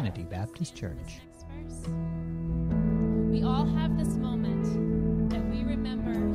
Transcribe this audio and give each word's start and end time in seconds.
Trinity 0.00 0.22
Baptist 0.22 0.74
Church. 0.74 1.20
We 3.30 3.42
all 3.42 3.66
have 3.66 3.98
this 3.98 4.16
moment 4.16 5.28
that 5.28 5.44
we 5.50 5.62
remember 5.62 6.29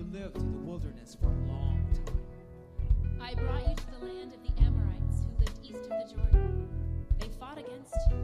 you 0.00 0.06
lived 0.18 0.36
in 0.38 0.52
the 0.52 0.58
wilderness 0.58 1.14
for 1.20 1.26
a 1.26 1.46
long 1.46 1.84
time. 2.06 3.20
I 3.20 3.34
brought 3.34 3.68
you 3.68 3.74
to 3.74 3.86
the 3.98 4.06
land 4.06 4.32
of 4.32 4.40
the 4.42 4.62
Amorites 4.62 5.26
who 5.26 5.44
lived 5.44 5.58
east 5.62 5.82
of 5.82 5.90
the 5.90 6.14
Jordan. 6.14 6.68
They 7.18 7.28
fought 7.38 7.58
against 7.58 7.94
you, 8.08 8.16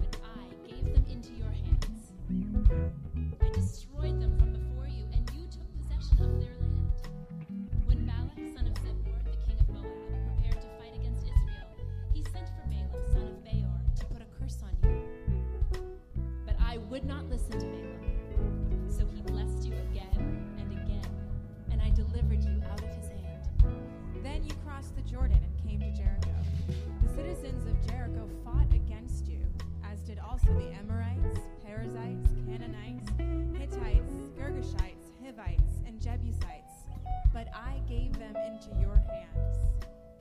but 0.00 0.16
I 0.22 0.68
gave 0.68 0.84
them 0.94 1.04
into 1.10 1.32
your 1.32 1.50
hands. 1.50 2.12
I 3.42 3.48
destroyed 3.50 4.20
them 4.20 4.38
from 4.38 4.52
before 4.52 4.86
you, 4.86 5.06
and 5.12 5.28
you 5.34 5.46
took 5.50 5.66
possession 5.82 6.22
of 6.22 6.38
their 6.38 6.54
land. 6.54 6.92
When 7.86 8.06
Balak, 8.06 8.38
son 8.54 8.68
of 8.68 8.74
Zippor, 8.74 9.18
the 9.24 9.34
king 9.44 9.58
of 9.58 9.68
Moab, 9.70 9.90
prepared 10.36 10.62
to 10.62 10.68
fight 10.78 10.94
against 10.94 11.22
Israel, 11.26 11.74
he 12.14 12.22
sent 12.30 12.46
for 12.46 12.62
Balaam, 12.70 13.02
son 13.12 13.26
of 13.26 13.42
Beor, 13.42 13.80
to 13.98 14.04
put 14.06 14.22
a 14.22 14.26
curse 14.38 14.62
on 14.62 14.70
you. 14.88 15.82
But 16.46 16.54
I 16.62 16.78
would 16.78 17.04
not 17.04 17.28
listen 17.28 17.58
to 17.58 17.67
of 27.68 27.86
Jericho 27.88 28.28
fought 28.44 28.72
against 28.72 29.28
you, 29.28 29.40
as 29.84 30.00
did 30.00 30.18
also 30.18 30.48
the 30.54 30.72
Amorites, 30.72 31.40
Perizzites, 31.64 32.30
Canaanites, 32.46 33.10
Hittites, 33.52 34.14
Girgashites, 34.38 35.12
Hivites, 35.22 35.82
and 35.86 36.00
Jebusites. 36.00 36.72
But 37.32 37.48
I 37.54 37.80
gave 37.88 38.18
them 38.18 38.34
into 38.36 38.80
your 38.80 38.96
hands. 38.96 39.58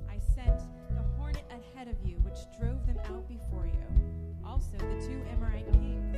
I 0.09 0.19
sent 0.35 0.59
the 0.95 1.03
hornet 1.17 1.45
ahead 1.49 1.87
of 1.87 1.95
you, 2.07 2.17
which 2.17 2.39
drove 2.59 2.85
them 2.85 2.99
out 3.05 3.27
before 3.27 3.65
you. 3.65 4.43
Also 4.45 4.77
the 4.77 5.07
two 5.07 5.21
Amorite 5.31 5.71
kings. 5.73 6.17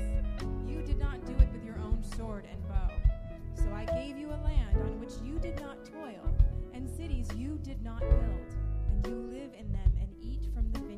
You 0.67 0.81
did 0.81 0.97
not 0.99 1.23
do 1.25 1.33
it 1.33 1.49
with 1.51 1.63
your 1.63 1.77
own 1.79 2.03
sword 2.15 2.45
and 2.49 2.67
bow. 2.67 2.89
So 3.55 3.71
I 3.73 3.85
gave 3.85 4.17
you 4.17 4.29
a 4.29 4.39
land 4.43 4.77
on 4.77 4.99
which 4.99 5.13
you 5.23 5.37
did 5.39 5.59
not 5.59 5.85
toil, 5.85 6.33
and 6.73 6.89
cities 6.89 7.27
you 7.35 7.59
did 7.61 7.83
not 7.83 7.99
build, 7.99 8.55
and 8.89 9.05
you 9.05 9.15
live 9.31 9.51
in 9.57 9.71
them 9.71 9.91
and 9.99 10.09
eat 10.21 10.47
from 10.53 10.71
the 10.71 10.88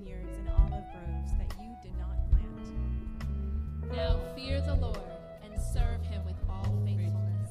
Now 3.94 4.20
fear 4.38 4.62
the 4.62 4.76
Lord 4.76 4.98
and 5.44 5.54
serve 5.62 6.02
him 6.04 6.24
with 6.26 6.38
all 6.50 6.82
faithfulness. 6.86 7.50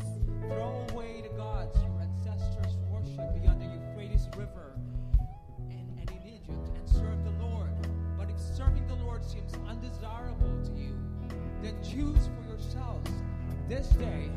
Throw 0.49 0.87
away 0.91 1.21
the 1.21 1.37
gods 1.37 1.79
your 1.83 2.01
ancestors 2.01 2.79
worshipped 2.89 3.35
beyond 3.39 3.61
the 3.61 3.67
Euphrates 3.67 4.27
River 4.39 4.73
and, 5.69 5.99
and 6.01 6.11
in 6.11 6.27
Egypt, 6.27 6.71
and 6.75 6.89
serve 6.89 7.23
the 7.25 7.45
Lord. 7.45 7.71
But 8.17 8.31
if 8.31 8.39
serving 8.39 8.87
the 8.87 8.95
Lord 8.95 9.23
seems 9.23 9.53
undesirable 9.69 10.65
to 10.65 10.73
you, 10.73 10.97
then 11.63 11.77
choose 11.83 12.31
for 12.35 12.49
yourselves 12.49 13.11
this 13.69 13.89
day 13.89 14.31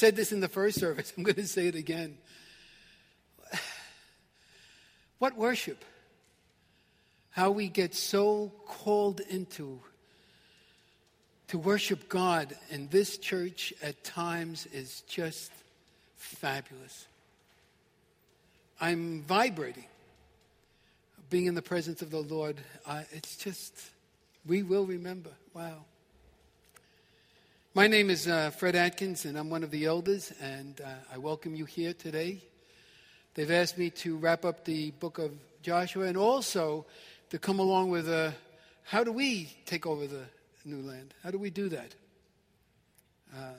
said 0.00 0.16
this 0.16 0.32
in 0.32 0.40
the 0.40 0.48
first 0.48 0.80
service. 0.80 1.12
I'm 1.16 1.24
going 1.24 1.36
to 1.36 1.46
say 1.46 1.66
it 1.66 1.74
again. 1.74 2.16
What 5.18 5.36
worship? 5.36 5.84
How 7.32 7.50
we 7.50 7.68
get 7.68 7.94
so 7.94 8.50
called 8.66 9.20
into 9.20 9.78
to 11.48 11.58
worship 11.58 12.08
God 12.08 12.56
in 12.70 12.88
this 12.88 13.18
church 13.18 13.74
at 13.82 14.02
times 14.02 14.66
is 14.72 15.02
just 15.02 15.52
fabulous. 16.16 17.06
I'm 18.80 19.20
vibrating. 19.22 19.84
Being 21.28 21.44
in 21.44 21.54
the 21.54 21.62
presence 21.62 22.00
of 22.00 22.10
the 22.10 22.22
Lord, 22.22 22.56
uh, 22.86 23.02
it's 23.12 23.36
just, 23.36 23.74
we 24.46 24.62
will 24.62 24.86
remember. 24.86 25.30
Wow. 25.52 25.84
My 27.72 27.86
name 27.86 28.10
is 28.10 28.26
uh, 28.26 28.50
Fred 28.50 28.74
Atkins, 28.74 29.24
and 29.24 29.38
I'm 29.38 29.48
one 29.48 29.62
of 29.62 29.70
the 29.70 29.84
elders, 29.84 30.32
and 30.42 30.80
uh, 30.80 30.88
I 31.14 31.18
welcome 31.18 31.54
you 31.54 31.66
here 31.66 31.92
today. 31.92 32.42
They've 33.34 33.48
asked 33.48 33.78
me 33.78 33.90
to 33.90 34.16
wrap 34.16 34.44
up 34.44 34.64
the 34.64 34.90
book 34.90 35.18
of 35.18 35.30
Joshua 35.62 36.06
and 36.06 36.16
also 36.16 36.84
to 37.28 37.38
come 37.38 37.60
along 37.60 37.90
with 37.90 38.08
a 38.08 38.34
how 38.82 39.04
do 39.04 39.12
we 39.12 39.56
take 39.66 39.86
over 39.86 40.08
the 40.08 40.24
new 40.64 40.82
land? 40.82 41.14
How 41.22 41.30
do 41.30 41.38
we 41.38 41.50
do 41.50 41.68
that? 41.68 41.94
Um, 43.38 43.54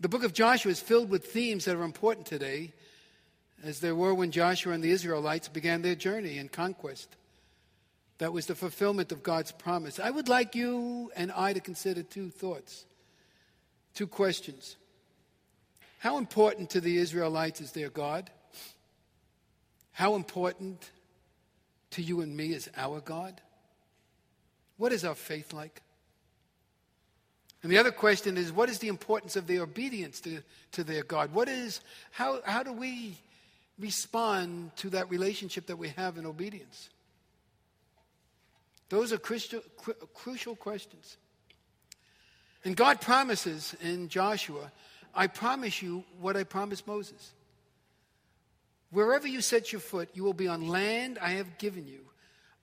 the 0.00 0.08
book 0.08 0.24
of 0.24 0.32
Joshua 0.32 0.72
is 0.72 0.80
filled 0.80 1.10
with 1.10 1.26
themes 1.26 1.66
that 1.66 1.76
are 1.76 1.82
important 1.82 2.26
today, 2.26 2.72
as 3.62 3.80
there 3.80 3.94
were 3.94 4.14
when 4.14 4.30
Joshua 4.30 4.72
and 4.72 4.82
the 4.82 4.90
Israelites 4.90 5.48
began 5.48 5.82
their 5.82 5.96
journey 5.96 6.38
in 6.38 6.48
conquest. 6.48 7.14
That 8.18 8.32
was 8.32 8.46
the 8.46 8.54
fulfillment 8.54 9.12
of 9.12 9.22
God's 9.22 9.52
promise. 9.52 10.00
I 10.00 10.10
would 10.10 10.28
like 10.28 10.54
you 10.54 11.10
and 11.16 11.30
I 11.32 11.52
to 11.52 11.60
consider 11.60 12.02
two 12.02 12.30
thoughts, 12.30 12.84
two 13.94 14.08
questions. 14.08 14.76
How 15.98 16.18
important 16.18 16.70
to 16.70 16.80
the 16.80 16.98
Israelites 16.98 17.60
is 17.60 17.72
their 17.72 17.90
God? 17.90 18.30
How 19.92 20.14
important 20.14 20.90
to 21.90 22.02
you 22.02 22.20
and 22.20 22.36
me 22.36 22.52
is 22.52 22.68
our 22.76 23.00
God? 23.00 23.40
What 24.76 24.92
is 24.92 25.04
our 25.04 25.14
faith 25.14 25.52
like? 25.52 25.82
And 27.62 27.72
the 27.72 27.78
other 27.78 27.90
question 27.90 28.36
is 28.36 28.52
what 28.52 28.68
is 28.68 28.78
the 28.78 28.88
importance 28.88 29.34
of 29.36 29.46
their 29.46 29.62
obedience 29.62 30.20
to, 30.20 30.42
to 30.72 30.84
their 30.84 31.02
God? 31.02 31.32
What 31.32 31.48
is, 31.48 31.80
how, 32.12 32.40
how 32.44 32.62
do 32.62 32.72
we 32.72 33.16
respond 33.78 34.76
to 34.76 34.90
that 34.90 35.10
relationship 35.10 35.66
that 35.66 35.76
we 35.76 35.88
have 35.90 36.16
in 36.16 36.26
obedience? 36.26 36.90
Those 38.88 39.12
are 39.12 39.18
crucial, 39.18 40.56
questions. 40.56 41.16
And 42.64 42.76
God 42.76 43.00
promises 43.00 43.76
in 43.80 44.08
Joshua, 44.08 44.72
I 45.14 45.26
promise 45.26 45.82
you 45.82 46.04
what 46.20 46.36
I 46.36 46.44
promised 46.44 46.86
Moses. 46.86 47.32
Wherever 48.90 49.26
you 49.26 49.40
set 49.42 49.72
your 49.72 49.80
foot, 49.80 50.08
you 50.14 50.24
will 50.24 50.32
be 50.32 50.48
on 50.48 50.68
land 50.68 51.18
I 51.20 51.32
have 51.32 51.58
given 51.58 51.86
you. 51.86 52.00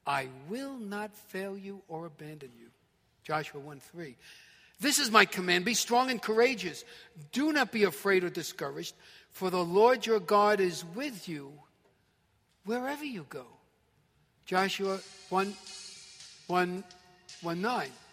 I 0.07 0.27
will 0.49 0.77
not 0.77 1.15
fail 1.15 1.57
you 1.57 1.81
or 1.87 2.05
abandon 2.05 2.51
you. 2.59 2.67
Joshua 3.23 3.59
1 3.59 3.79
3. 3.79 4.15
This 4.79 4.99
is 4.99 5.09
my 5.09 5.25
command 5.25 5.65
be 5.65 5.73
strong 5.73 6.11
and 6.11 6.21
courageous. 6.21 6.83
Do 7.31 7.53
not 7.53 7.71
be 7.71 7.83
afraid 7.83 8.23
or 8.23 8.29
discouraged, 8.29 8.93
for 9.31 9.49
the 9.49 9.63
Lord 9.63 10.05
your 10.05 10.19
God 10.19 10.59
is 10.59 10.83
with 10.95 11.29
you 11.29 11.53
wherever 12.65 13.05
you 13.05 13.25
go. 13.29 13.45
Joshua 14.45 14.99
1 15.29 15.53
1, 16.47 16.83
1 17.41 17.61
9. 17.61 18.04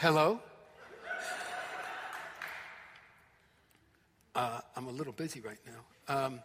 Hello? 0.00 0.38
Uh, 4.32 4.60
I'm 4.76 4.86
a 4.86 4.92
little 4.92 5.12
busy 5.12 5.40
right 5.40 5.58
now. 5.66 6.14
Um, 6.14 6.40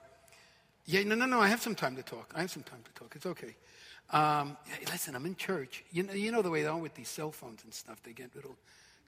yeah, 0.88 1.04
no, 1.04 1.14
no, 1.14 1.28
no. 1.28 1.40
I 1.40 1.50
have 1.50 1.62
some 1.62 1.76
time 1.76 1.96
to 1.98 2.02
talk. 2.02 2.34
I 2.36 2.42
have 2.42 2.50
some 2.50 2.64
time 2.64 2.80
to 2.84 2.92
talk. 2.94 3.16
It's 3.16 3.28
okay. 3.28 3.56
Um, 4.10 4.58
yeah, 4.68 4.90
listen, 4.90 5.16
I'm 5.16 5.28
in 5.28 5.36
church. 5.36 5.84
You 5.92 6.02
know, 6.02 6.14
you 6.14 6.32
know 6.32 6.42
the 6.42 6.50
way 6.50 6.64
they 6.64 6.68
are 6.68 6.80
with 6.80 6.96
these 6.96 7.10
cell 7.10 7.32
phones 7.32 7.64
and 7.64 7.72
stuff. 7.72 8.02
They 8.02 8.12
get 8.14 8.32
a 8.34 8.38
little 8.38 8.58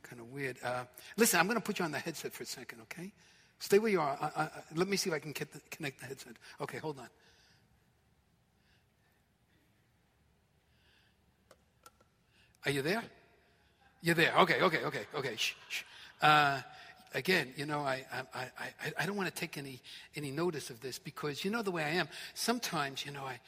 kind 0.04 0.22
of 0.22 0.32
weird. 0.32 0.58
Uh, 0.64 0.84
listen, 1.18 1.40
I'm 1.40 1.48
going 1.48 1.58
to 1.58 1.66
put 1.66 1.80
you 1.80 1.86
on 1.86 1.92
the 1.92 1.98
headset 1.98 2.32
for 2.32 2.44
a 2.44 2.46
second, 2.46 2.82
okay? 2.82 3.12
Stay 3.58 3.80
where 3.80 3.92
you 3.92 4.00
are. 4.00 4.16
Uh, 4.22 4.30
uh, 4.36 4.48
let 4.76 4.88
me 4.88 4.96
see 4.96 5.10
if 5.10 5.16
I 5.16 5.20
can 5.20 5.34
the, 5.34 5.60
connect 5.72 6.02
the 6.02 6.06
headset. 6.06 6.34
Okay, 6.62 6.78
hold 6.78 7.00
on. 7.00 7.10
Are 12.64 12.70
you 12.70 12.84
there? 12.84 13.02
You're 14.06 14.14
there. 14.14 14.38
Okay, 14.38 14.62
okay, 14.62 14.84
okay, 14.84 15.02
okay. 15.16 15.36
Shh, 15.36 15.54
shh. 15.68 15.82
Uh, 16.22 16.62
again, 17.16 17.52
you 17.58 17.66
know, 17.66 17.80
I, 17.80 18.06
I, 18.36 18.40
I, 18.60 18.94
I 19.00 19.06
don't 19.08 19.16
want 19.16 19.30
to 19.30 19.34
take 19.34 19.58
any, 19.58 19.82
any 20.16 20.30
notice 20.30 20.70
of 20.70 20.80
this 20.80 21.00
because 21.00 21.44
you 21.44 21.50
know 21.50 21.64
the 21.64 21.72
way 21.72 21.84
I 21.84 21.90
am. 21.90 22.08
Sometimes, 22.36 23.04
you 23.04 23.12
know, 23.12 23.24
I, 23.24 23.40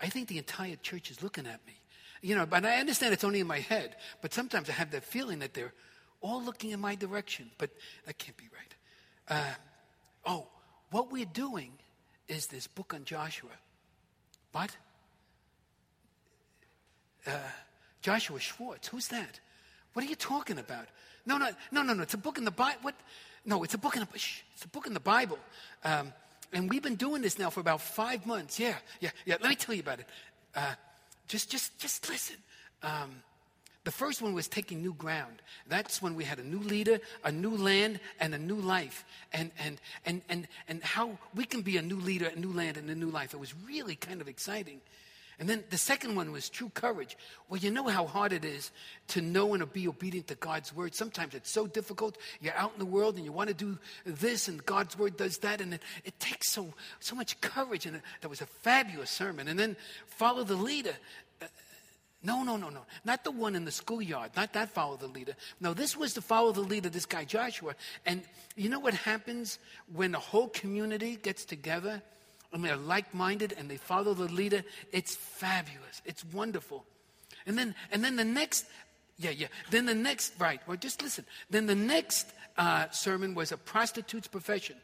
I 0.00 0.08
think 0.08 0.26
the 0.26 0.38
entire 0.38 0.74
church 0.82 1.12
is 1.12 1.22
looking 1.22 1.46
at 1.46 1.64
me. 1.64 1.74
You 2.22 2.34
know, 2.34 2.44
but 2.44 2.64
I 2.64 2.80
understand 2.80 3.14
it's 3.14 3.22
only 3.22 3.38
in 3.38 3.46
my 3.46 3.60
head, 3.60 3.94
but 4.20 4.34
sometimes 4.34 4.68
I 4.68 4.72
have 4.72 4.90
that 4.90 5.04
feeling 5.04 5.38
that 5.38 5.54
they're 5.54 5.72
all 6.20 6.42
looking 6.42 6.70
in 6.70 6.80
my 6.80 6.96
direction, 6.96 7.48
but 7.56 7.70
that 8.04 8.18
can't 8.18 8.36
be 8.36 8.48
right. 8.52 9.38
Uh, 9.38 9.54
oh, 10.26 10.48
what 10.90 11.12
we're 11.12 11.24
doing 11.24 11.70
is 12.26 12.48
this 12.48 12.66
book 12.66 12.94
on 12.94 13.04
Joshua. 13.04 13.52
What? 14.50 14.76
Uh, 17.24 17.30
Joshua 18.02 18.40
Schwartz. 18.40 18.88
Who's 18.88 19.06
that? 19.06 19.38
What 19.98 20.04
are 20.04 20.10
you 20.10 20.14
talking 20.14 20.60
about? 20.60 20.86
No, 21.26 21.38
no, 21.38 21.48
no, 21.72 21.82
no, 21.82 21.92
no. 21.92 22.04
It's 22.04 22.14
a 22.14 22.18
book 22.18 22.38
in 22.38 22.44
the 22.44 22.52
Bible. 22.52 22.78
What? 22.82 22.94
No, 23.44 23.64
it's 23.64 23.74
a 23.74 23.78
book 23.78 23.96
in 23.96 24.02
the. 24.02 24.16
Shh, 24.16 24.42
it's 24.54 24.64
a 24.64 24.68
book 24.68 24.86
in 24.86 24.94
the 24.94 25.00
Bible. 25.00 25.40
Um, 25.82 26.12
and 26.52 26.70
we've 26.70 26.84
been 26.84 26.94
doing 26.94 27.20
this 27.20 27.36
now 27.36 27.50
for 27.50 27.58
about 27.58 27.80
five 27.80 28.24
months. 28.24 28.60
Yeah, 28.60 28.76
yeah, 29.00 29.10
yeah. 29.26 29.38
Let 29.40 29.48
me 29.48 29.56
tell 29.56 29.74
you 29.74 29.80
about 29.80 29.98
it. 29.98 30.06
Uh, 30.54 30.74
just, 31.26 31.50
just, 31.50 31.76
just 31.80 32.08
listen. 32.08 32.36
Um, 32.84 33.10
the 33.82 33.90
first 33.90 34.22
one 34.22 34.34
was 34.34 34.46
taking 34.46 34.82
new 34.82 34.94
ground. 34.94 35.42
That's 35.66 36.00
when 36.00 36.14
we 36.14 36.22
had 36.22 36.38
a 36.38 36.44
new 36.44 36.60
leader, 36.60 37.00
a 37.24 37.32
new 37.32 37.56
land, 37.56 37.98
and 38.20 38.36
a 38.36 38.38
new 38.38 38.54
life. 38.54 39.04
And, 39.32 39.50
and, 39.58 39.80
and, 40.06 40.22
and, 40.28 40.46
and 40.68 40.80
how 40.84 41.18
we 41.34 41.44
can 41.44 41.62
be 41.62 41.76
a 41.76 41.82
new 41.82 41.98
leader, 41.98 42.30
a 42.32 42.38
new 42.38 42.52
land, 42.52 42.76
and 42.76 42.88
a 42.88 42.94
new 42.94 43.10
life. 43.10 43.34
It 43.34 43.40
was 43.40 43.52
really 43.66 43.96
kind 43.96 44.20
of 44.20 44.28
exciting. 44.28 44.80
And 45.38 45.48
then 45.48 45.62
the 45.70 45.78
second 45.78 46.16
one 46.16 46.32
was 46.32 46.48
true 46.48 46.70
courage. 46.74 47.16
Well, 47.48 47.60
you 47.60 47.70
know 47.70 47.86
how 47.86 48.06
hard 48.06 48.32
it 48.32 48.44
is 48.44 48.72
to 49.08 49.20
know 49.20 49.54
and 49.54 49.72
be 49.72 49.86
obedient 49.86 50.26
to 50.28 50.34
God's 50.34 50.74
word. 50.74 50.96
Sometimes 50.96 51.34
it's 51.34 51.50
so 51.50 51.68
difficult. 51.68 52.18
You're 52.40 52.56
out 52.56 52.72
in 52.72 52.80
the 52.80 52.84
world 52.84 53.16
and 53.16 53.24
you 53.24 53.30
want 53.30 53.48
to 53.48 53.54
do 53.54 53.78
this, 54.04 54.48
and 54.48 54.64
God's 54.66 54.98
word 54.98 55.16
does 55.16 55.38
that, 55.38 55.60
and 55.60 55.74
it, 55.74 55.82
it 56.04 56.18
takes 56.18 56.50
so 56.50 56.74
so 56.98 57.14
much 57.14 57.40
courage. 57.40 57.86
And 57.86 58.00
that 58.20 58.28
was 58.28 58.40
a 58.40 58.46
fabulous 58.46 59.10
sermon. 59.10 59.46
And 59.46 59.58
then 59.58 59.76
follow 60.06 60.42
the 60.42 60.56
leader. 60.56 60.94
No, 62.20 62.42
no, 62.42 62.56
no, 62.56 62.68
no. 62.68 62.80
Not 63.04 63.22
the 63.22 63.30
one 63.30 63.54
in 63.54 63.64
the 63.64 63.70
schoolyard. 63.70 64.32
Not 64.36 64.52
that 64.54 64.70
follow 64.70 64.96
the 64.96 65.06
leader. 65.06 65.34
No, 65.60 65.72
this 65.72 65.96
was 65.96 66.14
to 66.14 66.20
follow 66.20 66.50
the 66.50 66.62
leader, 66.62 66.88
this 66.88 67.06
guy 67.06 67.24
Joshua. 67.24 67.76
And 68.04 68.22
you 68.56 68.68
know 68.68 68.80
what 68.80 68.94
happens 68.94 69.60
when 69.92 70.10
the 70.10 70.18
whole 70.18 70.48
community 70.48 71.14
gets 71.14 71.44
together? 71.44 72.02
And 72.52 72.64
they're 72.64 72.76
like 72.76 73.14
minded 73.14 73.54
and 73.58 73.70
they 73.70 73.76
follow 73.76 74.14
the 74.14 74.24
leader, 74.32 74.62
it's 74.92 75.14
fabulous. 75.14 76.02
It's 76.04 76.24
wonderful. 76.32 76.84
And 77.46 77.56
then, 77.58 77.74
and 77.90 78.04
then 78.04 78.16
the 78.16 78.24
next, 78.24 78.66
yeah, 79.18 79.30
yeah. 79.30 79.48
Then 79.70 79.86
the 79.86 79.94
next, 79.94 80.34
right, 80.38 80.60
well, 80.66 80.76
just 80.76 81.02
listen. 81.02 81.24
Then 81.50 81.66
the 81.66 81.74
next 81.74 82.26
uh, 82.56 82.88
sermon 82.90 83.34
was 83.34 83.52
a 83.52 83.56
prostitute's 83.56 84.28
profession. 84.28 84.76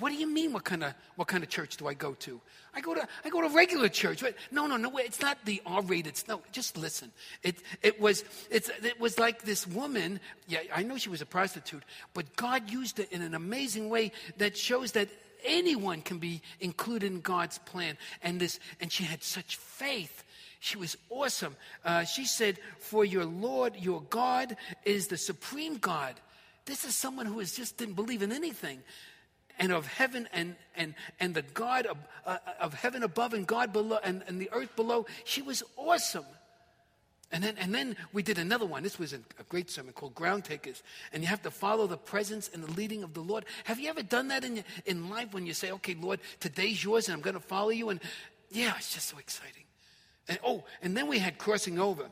What 0.00 0.10
do 0.10 0.16
you 0.16 0.26
mean? 0.26 0.54
What 0.54 0.64
kind 0.64 0.82
of 0.82 0.94
what 1.16 1.28
kind 1.28 1.44
of 1.44 1.50
church 1.50 1.76
do 1.76 1.86
I 1.86 1.92
go 1.92 2.14
to? 2.14 2.40
I 2.74 2.80
go 2.80 2.94
to 2.94 3.06
I 3.22 3.28
go 3.28 3.42
to 3.42 3.54
regular 3.54 3.90
church. 3.90 4.22
Right? 4.22 4.34
No, 4.50 4.66
no, 4.66 4.78
no. 4.78 4.96
It's 4.96 5.20
not 5.20 5.36
the 5.44 5.60
R-rated. 5.66 6.22
No, 6.26 6.40
just 6.52 6.78
listen. 6.78 7.12
It 7.42 7.56
it 7.82 8.00
was 8.00 8.24
it's 8.50 8.70
it 8.82 8.98
was 8.98 9.18
like 9.18 9.42
this 9.42 9.66
woman. 9.66 10.18
Yeah, 10.48 10.60
I 10.74 10.84
know 10.84 10.96
she 10.96 11.10
was 11.10 11.20
a 11.20 11.26
prostitute, 11.26 11.82
but 12.14 12.34
God 12.34 12.70
used 12.70 12.98
it 12.98 13.12
in 13.12 13.20
an 13.20 13.34
amazing 13.34 13.90
way 13.90 14.12
that 14.38 14.56
shows 14.56 14.92
that 14.92 15.08
anyone 15.44 16.02
can 16.02 16.18
be 16.18 16.42
included 16.60 17.12
in 17.12 17.20
God's 17.20 17.58
plan. 17.58 17.96
And 18.22 18.40
this, 18.40 18.60
and 18.80 18.90
she 18.90 19.04
had 19.04 19.22
such 19.22 19.56
faith. 19.56 20.24
She 20.60 20.76
was 20.76 20.96
awesome. 21.08 21.56
Uh, 21.84 22.04
she 22.04 22.24
said, 22.26 22.58
"For 22.78 23.04
your 23.04 23.24
Lord, 23.24 23.76
your 23.76 24.02
God, 24.02 24.56
is 24.84 25.06
the 25.08 25.16
supreme 25.16 25.78
God." 25.78 26.20
This 26.66 26.84
is 26.84 26.94
someone 26.94 27.26
who 27.26 27.38
has 27.38 27.56
just 27.56 27.78
didn't 27.78 27.94
believe 27.94 28.22
in 28.22 28.32
anything. 28.32 28.82
and 29.60 29.72
of 29.72 29.86
heaven 29.86 30.26
and, 30.32 30.56
and, 30.74 30.94
and 31.20 31.34
the 31.34 31.42
God 31.42 31.84
of, 31.86 31.98
uh, 32.24 32.38
of 32.60 32.72
heaven 32.72 33.02
above 33.02 33.34
and 33.34 33.46
God 33.46 33.72
below 33.72 33.98
and, 34.02 34.22
and 34.26 34.40
the 34.40 34.48
earth 34.52 34.74
below. 34.74 35.06
She 35.24 35.42
was 35.42 35.62
awesome. 35.76 36.24
And 37.32 37.44
then, 37.44 37.56
and 37.58 37.72
then 37.72 37.96
we 38.12 38.22
did 38.22 38.38
another 38.38 38.66
one. 38.66 38.82
This 38.82 38.98
was 38.98 39.12
a, 39.12 39.20
great 39.48 39.70
sermon 39.70 39.92
called 39.92 40.14
Ground 40.14 40.44
Takers. 40.44 40.82
And 41.12 41.22
you 41.22 41.28
have 41.28 41.42
to 41.42 41.50
follow 41.50 41.86
the 41.86 41.96
presence 41.96 42.50
and 42.52 42.62
the 42.62 42.72
leading 42.72 43.04
of 43.04 43.14
the 43.14 43.20
Lord. 43.20 43.44
Have 43.64 43.78
you 43.78 43.88
ever 43.88 44.02
done 44.02 44.28
that 44.28 44.44
in, 44.44 44.64
in 44.84 45.08
life 45.10 45.32
when 45.32 45.46
you 45.46 45.54
say, 45.54 45.70
okay, 45.72 45.96
Lord, 46.00 46.20
today's 46.40 46.82
yours 46.82 47.08
and 47.08 47.14
I'm 47.14 47.20
going 47.20 47.34
to 47.34 47.40
follow 47.40 47.70
you? 47.70 47.90
And 47.90 48.00
yeah, 48.50 48.74
it's 48.76 48.92
just 48.92 49.08
so 49.08 49.18
exciting. 49.18 49.64
And 50.28 50.38
oh, 50.44 50.64
and 50.82 50.96
then 50.96 51.06
we 51.06 51.18
had 51.18 51.38
crossing 51.38 51.78
over. 51.78 52.06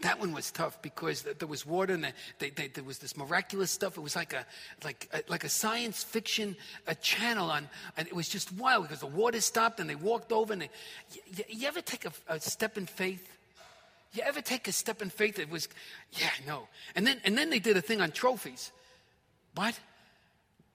That 0.00 0.20
one 0.20 0.32
was 0.32 0.50
tough 0.50 0.82
because 0.82 1.22
there 1.22 1.48
was 1.48 1.64
water 1.64 1.94
and 1.94 2.12
they, 2.38 2.50
they, 2.50 2.68
there 2.68 2.84
was 2.84 2.98
this 2.98 3.16
miraculous 3.16 3.70
stuff. 3.70 3.96
It 3.96 4.00
was 4.00 4.16
like 4.16 4.32
a 4.32 4.44
like 4.84 5.08
a, 5.12 5.22
like 5.30 5.44
a 5.44 5.48
science 5.48 6.02
fiction 6.02 6.56
a 6.86 6.94
channel 6.94 7.50
on, 7.50 7.68
and 7.96 8.06
it 8.06 8.14
was 8.14 8.28
just 8.28 8.52
wild 8.52 8.84
because 8.84 9.00
the 9.00 9.06
water 9.06 9.40
stopped 9.40 9.80
and 9.80 9.88
they 9.88 9.94
walked 9.94 10.32
over. 10.32 10.52
And 10.52 10.62
they, 10.62 10.70
you, 11.36 11.44
you 11.48 11.68
ever 11.68 11.80
take 11.80 12.04
a, 12.04 12.12
a 12.28 12.40
step 12.40 12.76
in 12.76 12.86
faith? 12.86 13.30
You 14.14 14.22
ever 14.24 14.40
take 14.40 14.68
a 14.68 14.72
step 14.72 15.02
in 15.02 15.10
faith? 15.10 15.38
It 15.38 15.50
was, 15.50 15.68
yeah, 16.12 16.30
no. 16.46 16.68
And 16.94 17.06
then 17.06 17.20
and 17.24 17.36
then 17.36 17.50
they 17.50 17.58
did 17.58 17.76
a 17.76 17.82
thing 17.82 18.00
on 18.00 18.12
trophies. 18.12 18.72
What? 19.54 19.78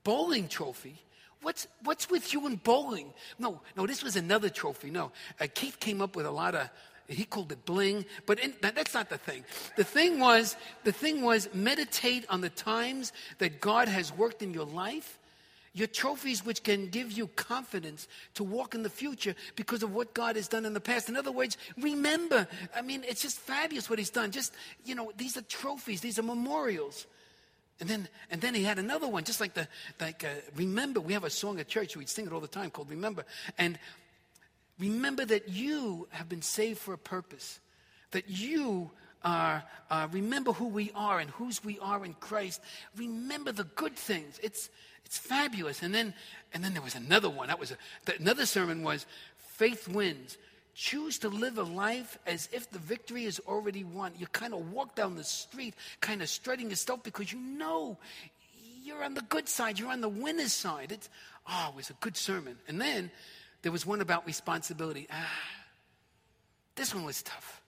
Bowling 0.03 0.47
trophy. 0.47 1.01
What's, 1.41 1.67
what's 1.83 2.09
with 2.09 2.33
you 2.33 2.45
and 2.47 2.61
bowling? 2.61 3.13
No, 3.37 3.61
no, 3.77 3.87
this 3.87 4.03
was 4.03 4.17
another 4.17 4.49
trophy. 4.49 4.89
No, 4.89 5.13
uh, 5.39 5.47
Keith 5.53 5.79
came 5.79 6.01
up 6.01 6.15
with 6.17 6.25
a 6.25 6.31
lot 6.31 6.53
of 6.53 6.69
he 7.07 7.25
called 7.25 7.51
it 7.51 7.65
bling, 7.65 8.05
but 8.25 8.39
in, 8.39 8.53
that, 8.61 8.75
that's 8.75 8.93
not 8.93 9.09
the 9.09 9.17
thing. 9.17 9.43
The 9.75 9.83
thing 9.83 10.19
was, 10.19 10.55
the 10.83 10.91
thing 10.91 11.23
was, 11.23 11.49
meditate 11.53 12.25
on 12.29 12.41
the 12.41 12.51
times 12.51 13.13
that 13.39 13.59
God 13.59 13.87
has 13.87 14.15
worked 14.15 14.43
in 14.43 14.53
your 14.53 14.65
life. 14.65 15.17
Your 15.73 15.87
trophies, 15.87 16.45
which 16.45 16.63
can 16.63 16.87
give 16.87 17.11
you 17.11 17.27
confidence 17.27 18.07
to 18.35 18.43
walk 18.43 18.75
in 18.75 18.83
the 18.83 18.89
future 18.89 19.35
because 19.55 19.83
of 19.83 19.93
what 19.93 20.13
God 20.13 20.35
has 20.35 20.47
done 20.47 20.65
in 20.65 20.73
the 20.73 20.79
past. 20.79 21.09
In 21.09 21.15
other 21.15 21.31
words, 21.31 21.57
remember. 21.77 22.47
I 22.75 22.81
mean, 22.81 23.03
it's 23.07 23.21
just 23.21 23.39
fabulous 23.39 23.89
what 23.89 23.99
He's 23.99 24.09
done. 24.09 24.31
Just, 24.31 24.53
you 24.85 24.95
know, 24.95 25.11
these 25.17 25.37
are 25.37 25.43
trophies, 25.43 26.01
these 26.01 26.19
are 26.19 26.23
memorials. 26.23 27.05
And 27.79 27.87
then, 27.87 28.09
and 28.29 28.41
then 28.41 28.53
he 28.53 28.63
had 28.63 28.77
another 28.77 29.07
one, 29.07 29.23
just 29.23 29.39
like 29.39 29.53
the, 29.53 29.65
like, 30.01 30.25
uh, 30.25 30.41
remember, 30.53 30.99
we 30.99 31.13
have 31.13 31.23
a 31.23 31.29
song 31.29 31.61
at 31.61 31.69
church, 31.69 31.95
we 31.95 32.05
sing 32.05 32.25
it 32.25 32.33
all 32.33 32.41
the 32.41 32.47
time 32.47 32.71
called 32.71 32.89
Remember. 32.89 33.23
And 33.57 33.79
Remember 34.79 35.25
that 35.25 35.49
you 35.49 36.07
have 36.11 36.29
been 36.29 36.41
saved 36.41 36.79
for 36.79 36.93
a 36.93 36.97
purpose, 36.97 37.59
that 38.11 38.29
you 38.29 38.91
are, 39.23 39.63
uh, 39.91 40.07
remember 40.11 40.53
who 40.53 40.69
we 40.69 40.91
are 40.95 41.19
and 41.19 41.29
whose 41.31 41.63
we 41.63 41.77
are 41.79 42.05
in 42.05 42.13
Christ. 42.13 42.61
Remember 42.95 43.51
the 43.51 43.65
good 43.65 43.97
things. 43.97 44.39
It's, 44.41 44.69
it's 45.05 45.17
fabulous. 45.17 45.81
And 45.81 45.93
then, 45.93 46.13
and 46.53 46.63
then 46.63 46.73
there 46.73 46.81
was 46.81 46.95
another 46.95 47.29
one. 47.29 47.47
That 47.47 47.59
was 47.59 47.71
a, 47.71 47.77
the, 48.05 48.15
another 48.17 48.45
sermon 48.45 48.83
was 48.83 49.05
faith 49.37 49.87
wins. 49.87 50.37
Choose 50.75 51.19
to 51.19 51.29
live 51.29 51.57
a 51.57 51.63
life 51.63 52.17
as 52.25 52.47
if 52.53 52.71
the 52.71 52.79
victory 52.79 53.25
is 53.25 53.41
already 53.47 53.83
won. 53.83 54.13
You 54.17 54.27
kind 54.27 54.53
of 54.53 54.71
walk 54.71 54.95
down 54.95 55.15
the 55.15 55.23
street, 55.23 55.73
kind 55.99 56.21
of 56.21 56.29
strutting 56.29 56.69
yourself 56.69 57.03
because 57.03 57.33
you 57.33 57.39
know 57.39 57.97
you're 58.83 59.03
on 59.03 59.13
the 59.13 59.21
good 59.23 59.49
side. 59.49 59.77
You're 59.77 59.91
on 59.91 60.01
the 60.01 60.09
winner's 60.09 60.53
side. 60.53 60.91
It's, 60.91 61.09
oh, 61.49 61.69
it 61.69 61.75
was 61.75 61.89
a 61.89 61.93
good 61.93 62.15
sermon. 62.15 62.57
And 62.67 62.79
then 62.79 63.11
there 63.61 63.71
was 63.71 63.85
one 63.85 63.99
about 63.99 64.25
responsibility. 64.25 65.07
Ah, 65.11 65.29
this 66.75 66.95
one 66.95 67.03
was 67.03 67.21
tough. 67.21 67.61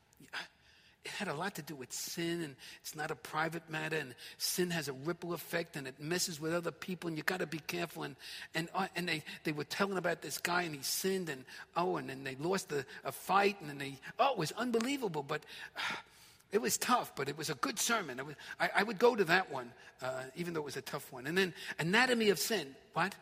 Had 1.22 1.28
a 1.28 1.36
lot 1.36 1.54
to 1.54 1.62
do 1.62 1.76
with 1.76 1.94
sin, 1.94 2.42
and 2.42 2.56
it's 2.82 2.96
not 2.96 3.12
a 3.12 3.16
private 3.16 3.70
matter, 3.70 3.96
and 3.96 4.16
sin 4.40 4.72
has 4.72 4.88
a 4.88 4.94
ripple 4.94 5.36
effect, 5.36 5.76
and 5.76 5.88
it 5.88 6.00
messes 6.00 6.42
with 6.42 6.52
other 6.52 6.72
people, 6.72 7.10
and 7.10 7.16
you 7.16 7.22
got 7.22 7.42
to 7.42 7.46
be 7.46 7.60
careful. 7.60 8.02
And 8.02 8.16
and 8.56 8.70
uh, 8.74 8.88
and 8.96 9.08
they, 9.08 9.22
they 9.44 9.52
were 9.52 9.66
telling 9.66 10.00
about 10.00 10.24
this 10.24 10.40
guy, 10.40 10.64
and 10.64 10.74
he 10.74 10.82
sinned, 10.82 11.30
and 11.30 11.46
oh, 11.78 11.98
and 11.98 12.10
then 12.10 12.24
they 12.24 12.36
lost 12.40 12.72
a, 12.72 12.84
a 13.04 13.12
fight, 13.12 13.58
and 13.62 13.70
then 13.70 13.78
they 13.78 14.00
oh, 14.18 14.32
it 14.32 14.38
was 14.40 14.52
unbelievable, 14.54 15.22
but. 15.22 15.44
Uh, 15.78 15.82
it 16.52 16.62
was 16.62 16.78
tough, 16.78 17.16
but 17.16 17.30
it 17.30 17.38
was 17.38 17.50
a 17.50 17.54
good 17.54 17.80
sermon. 17.80 18.20
Was, 18.26 18.36
I, 18.60 18.70
I, 18.76 18.84
would 18.84 19.00
go 19.00 19.16
to 19.16 19.24
that 19.24 19.50
one, 19.50 19.72
uh, 20.02 20.24
even 20.36 20.54
though 20.54 20.60
it 20.60 20.66
was 20.66 20.76
a 20.76 20.82
tough 20.82 21.10
one. 21.14 21.26
And 21.26 21.38
then 21.38 21.54
Anatomy 21.80 22.30
of 22.30 22.40
Sin. 22.40 22.76
What? 22.92 23.16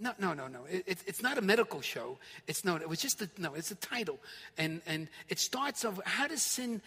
No, 0.00 0.14
no, 0.18 0.32
no, 0.32 0.48
no. 0.48 0.60
It, 0.64 0.84
it, 0.86 0.98
it's 1.06 1.22
not 1.22 1.36
a 1.36 1.42
medical 1.42 1.82
show. 1.82 2.18
It's 2.46 2.64
no. 2.64 2.76
It 2.76 2.88
was 2.88 3.00
just 3.00 3.20
a, 3.20 3.28
no. 3.36 3.52
It's 3.52 3.70
a 3.70 3.74
title, 3.74 4.18
and 4.56 4.80
and 4.86 5.08
it 5.28 5.38
starts 5.38 5.84
off. 5.84 6.00
How 6.04 6.26
does 6.26 6.40
sin 6.40 6.80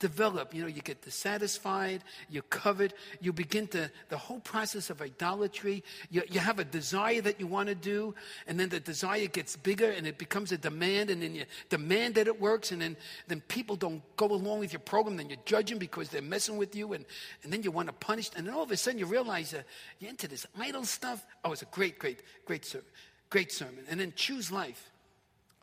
develop. 0.00 0.52
You 0.52 0.62
know, 0.62 0.68
you 0.68 0.82
get 0.82 1.02
dissatisfied, 1.02 2.02
you're 2.28 2.42
covered, 2.44 2.92
you 3.20 3.32
begin 3.32 3.68
to, 3.68 3.88
the 4.08 4.16
whole 4.16 4.40
process 4.40 4.90
of 4.90 5.00
idolatry, 5.00 5.84
you, 6.10 6.22
you 6.28 6.40
have 6.40 6.58
a 6.58 6.64
desire 6.64 7.20
that 7.20 7.38
you 7.38 7.46
want 7.46 7.68
to 7.68 7.76
do, 7.76 8.14
and 8.48 8.58
then 8.58 8.68
the 8.68 8.80
desire 8.80 9.28
gets 9.28 9.54
bigger 9.56 9.90
and 9.90 10.06
it 10.06 10.18
becomes 10.18 10.50
a 10.50 10.58
demand, 10.58 11.10
and 11.10 11.22
then 11.22 11.36
you 11.36 11.44
demand 11.68 12.16
that 12.16 12.26
it 12.26 12.40
works, 12.40 12.72
and 12.72 12.82
then, 12.82 12.96
then 13.28 13.40
people 13.42 13.76
don't 13.76 14.02
go 14.16 14.26
along 14.26 14.58
with 14.58 14.72
your 14.72 14.80
program, 14.80 15.16
then 15.16 15.30
you 15.30 15.36
judge 15.44 15.70
them 15.70 15.78
because 15.78 16.08
they're 16.08 16.22
messing 16.22 16.56
with 16.56 16.74
you, 16.74 16.94
and, 16.94 17.04
and 17.44 17.52
then 17.52 17.62
you 17.62 17.70
want 17.70 17.86
to 17.86 17.92
punish, 17.92 18.30
and 18.34 18.46
then 18.46 18.54
all 18.54 18.64
of 18.64 18.70
a 18.72 18.76
sudden 18.76 18.98
you 18.98 19.06
realize 19.06 19.54
uh, 19.54 19.62
you're 20.00 20.10
into 20.10 20.26
this 20.26 20.46
idol 20.58 20.84
stuff. 20.84 21.24
Oh, 21.44 21.52
it's 21.52 21.62
a 21.62 21.66
great, 21.66 21.98
great, 21.98 22.20
great 22.44 22.64
sermon. 22.64 22.86
Great 23.28 23.52
sermon. 23.52 23.84
And 23.88 24.00
then 24.00 24.12
choose 24.16 24.50
life. 24.50 24.90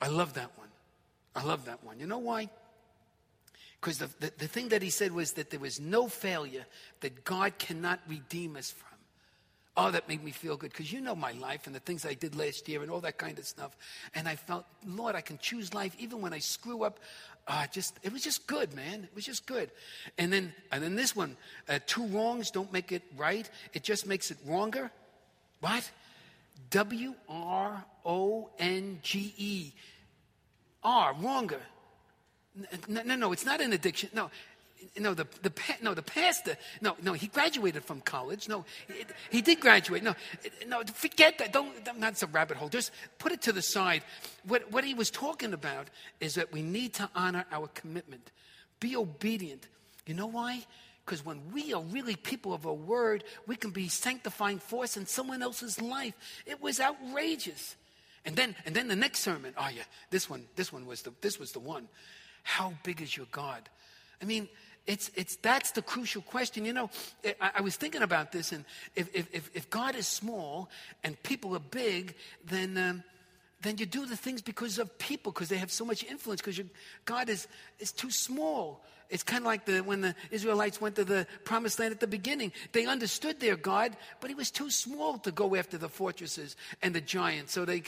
I 0.01 0.07
love 0.07 0.33
that 0.35 0.57
one. 0.57 0.69
I 1.35 1.43
love 1.43 1.65
that 1.65 1.83
one. 1.83 1.99
You 1.99 2.07
know 2.07 2.19
why? 2.19 2.49
Because 3.79 3.99
the, 3.99 4.09
the, 4.19 4.31
the, 4.37 4.47
thing 4.47 4.69
that 4.69 4.81
he 4.81 4.89
said 4.89 5.11
was 5.11 5.33
that 5.33 5.51
there 5.51 5.59
was 5.59 5.79
no 5.79 6.07
failure 6.07 6.65
that 7.01 7.23
God 7.23 7.57
cannot 7.59 7.99
redeem 8.07 8.55
us 8.55 8.71
from. 8.71 8.87
Oh, 9.79 9.91
that 9.91 10.09
made 10.09 10.23
me 10.23 10.31
feel 10.31 10.57
good 10.57 10.71
because 10.71 10.91
you 10.91 10.99
know 11.01 11.15
my 11.15 11.33
life 11.33 11.67
and 11.67 11.75
the 11.75 11.79
things 11.79 12.03
I 12.03 12.15
did 12.15 12.35
last 12.35 12.67
year 12.67 12.81
and 12.81 12.89
all 12.89 13.01
that 13.01 13.19
kind 13.19 13.37
of 13.37 13.45
stuff. 13.45 13.77
And 14.15 14.27
I 14.27 14.35
felt, 14.35 14.65
Lord, 14.83 15.13
I 15.13 15.21
can 15.21 15.37
choose 15.37 15.71
life 15.75 15.95
even 15.99 16.19
when 16.19 16.33
I 16.33 16.39
screw 16.39 16.83
up. 16.83 16.99
Uh, 17.47 17.67
just 17.67 17.95
it 18.01 18.11
was 18.11 18.23
just 18.23 18.47
good, 18.47 18.73
man. 18.73 19.03
It 19.03 19.13
was 19.13 19.23
just 19.23 19.45
good. 19.45 19.69
And 20.17 20.33
then 20.33 20.51
and 20.71 20.83
then 20.83 20.95
this 20.95 21.15
one, 21.15 21.37
uh, 21.69 21.77
two 21.85 22.07
wrongs 22.07 22.49
don't 22.49 22.73
make 22.73 22.91
it 22.91 23.03
right. 23.15 23.47
It 23.73 23.83
just 23.83 24.07
makes 24.07 24.31
it 24.31 24.37
wronger. 24.47 24.89
What? 25.59 25.89
W 26.71 27.13
R 27.29 27.85
O 28.03 28.49
N 28.57 28.99
G 29.03 29.33
E. 29.37 29.71
R, 30.83 31.13
wronger. 31.21 31.61
No, 32.87 33.01
no, 33.03 33.15
no, 33.15 33.31
it's 33.31 33.45
not 33.45 33.61
an 33.61 33.73
addiction. 33.73 34.09
No, 34.13 34.29
no, 34.99 35.13
the, 35.13 35.27
the, 35.41 35.51
no, 35.81 35.93
the 35.93 36.01
pastor, 36.01 36.57
no, 36.81 36.95
no, 37.01 37.13
he 37.13 37.27
graduated 37.27 37.83
from 37.83 38.01
college. 38.01 38.47
No, 38.47 38.65
he 39.29 39.41
did 39.41 39.59
graduate. 39.59 40.03
No, 40.03 40.15
no, 40.67 40.83
forget 40.93 41.37
that. 41.39 41.53
Don't, 41.53 41.73
that's 41.99 42.23
a 42.23 42.27
rabbit 42.27 42.57
hole. 42.57 42.69
Just 42.69 42.91
put 43.19 43.31
it 43.31 43.41
to 43.43 43.51
the 43.51 43.61
side. 43.61 44.03
What, 44.47 44.71
what 44.71 44.83
he 44.83 44.93
was 44.93 45.09
talking 45.09 45.53
about 45.53 45.87
is 46.19 46.35
that 46.35 46.51
we 46.51 46.61
need 46.61 46.93
to 46.95 47.09
honor 47.15 47.45
our 47.51 47.67
commitment, 47.67 48.31
be 48.79 48.95
obedient. 48.95 49.67
You 50.05 50.13
know 50.13 50.27
why? 50.27 50.65
Because 51.05 51.25
when 51.25 51.41
we 51.53 51.73
are 51.73 51.81
really 51.81 52.15
people 52.15 52.53
of 52.53 52.65
a 52.65 52.73
word, 52.73 53.23
we 53.45 53.55
can 53.55 53.71
be 53.71 53.87
sanctifying 53.87 54.59
force 54.59 54.97
in 54.97 55.05
someone 55.05 55.41
else's 55.41 55.81
life. 55.81 56.13
It 56.45 56.61
was 56.61 56.79
outrageous. 56.79 57.75
And 58.25 58.35
then, 58.35 58.55
and 58.65 58.75
then 58.75 58.89
the 58.89 58.95
next 58.95 59.19
sermon, 59.19 59.53
oh 59.57 59.69
yeah, 59.73 59.83
this 60.11 60.29
one, 60.29 60.45
this 60.57 60.73
one 60.73 60.85
was 60.85 61.03
the, 61.03 61.13
this 61.21 61.39
was 61.39 61.53
the 61.53 61.59
one. 61.59 61.87
How 62.47 62.71
big 62.81 63.01
is 63.01 63.17
your 63.17 63.25
God? 63.33 63.67
I 64.21 64.25
mean, 64.25 64.47
it's, 64.85 65.11
it's, 65.15 65.35
that's 65.35 65.71
the 65.71 65.81
crucial 65.81 66.21
question. 66.21 66.63
You 66.63 66.71
know, 66.71 66.89
I, 67.41 67.51
I 67.55 67.61
was 67.61 67.75
thinking 67.75 68.03
about 68.03 68.31
this, 68.31 68.53
and 68.53 68.63
if, 68.95 69.13
if, 69.13 69.51
if, 69.53 69.69
God 69.69 69.95
is 69.97 70.07
small 70.07 70.69
and 71.03 71.21
people 71.23 71.53
are 71.57 71.59
big, 71.59 72.15
then, 72.45 72.77
um, 72.77 73.03
then 73.61 73.77
you 73.77 73.85
do 73.85 74.05
the 74.05 74.15
things 74.15 74.41
because 74.41 74.77
of 74.77 74.97
people, 74.99 75.31
because 75.31 75.49
they 75.49 75.57
have 75.57 75.71
so 75.71 75.83
much 75.83 76.03
influence, 76.03 76.41
because 76.41 76.61
God 77.05 77.29
is, 77.29 77.47
is 77.79 77.91
too 77.91 78.11
small. 78.11 78.83
It's 79.09 79.23
kind 79.23 79.41
of 79.41 79.45
like 79.45 79.65
the, 79.65 79.79
when 79.79 80.01
the 80.01 80.15
Israelites 80.31 80.81
went 80.81 80.95
to 80.97 81.05
the 81.05 81.25
promised 81.43 81.79
land 81.79 81.93
at 81.93 81.99
the 81.99 82.07
beginning. 82.07 82.51
They 82.73 82.85
understood 82.85 83.39
their 83.39 83.55
God, 83.55 83.95
but 84.19 84.29
he 84.29 84.35
was 84.35 84.51
too 84.51 84.69
small 84.69 85.17
to 85.19 85.31
go 85.31 85.55
after 85.55 85.77
the 85.77 85.89
fortresses 85.89 86.55
and 86.81 86.93
the 86.93 87.01
giants. 87.01 87.53
So 87.53 87.65
they, 87.65 87.83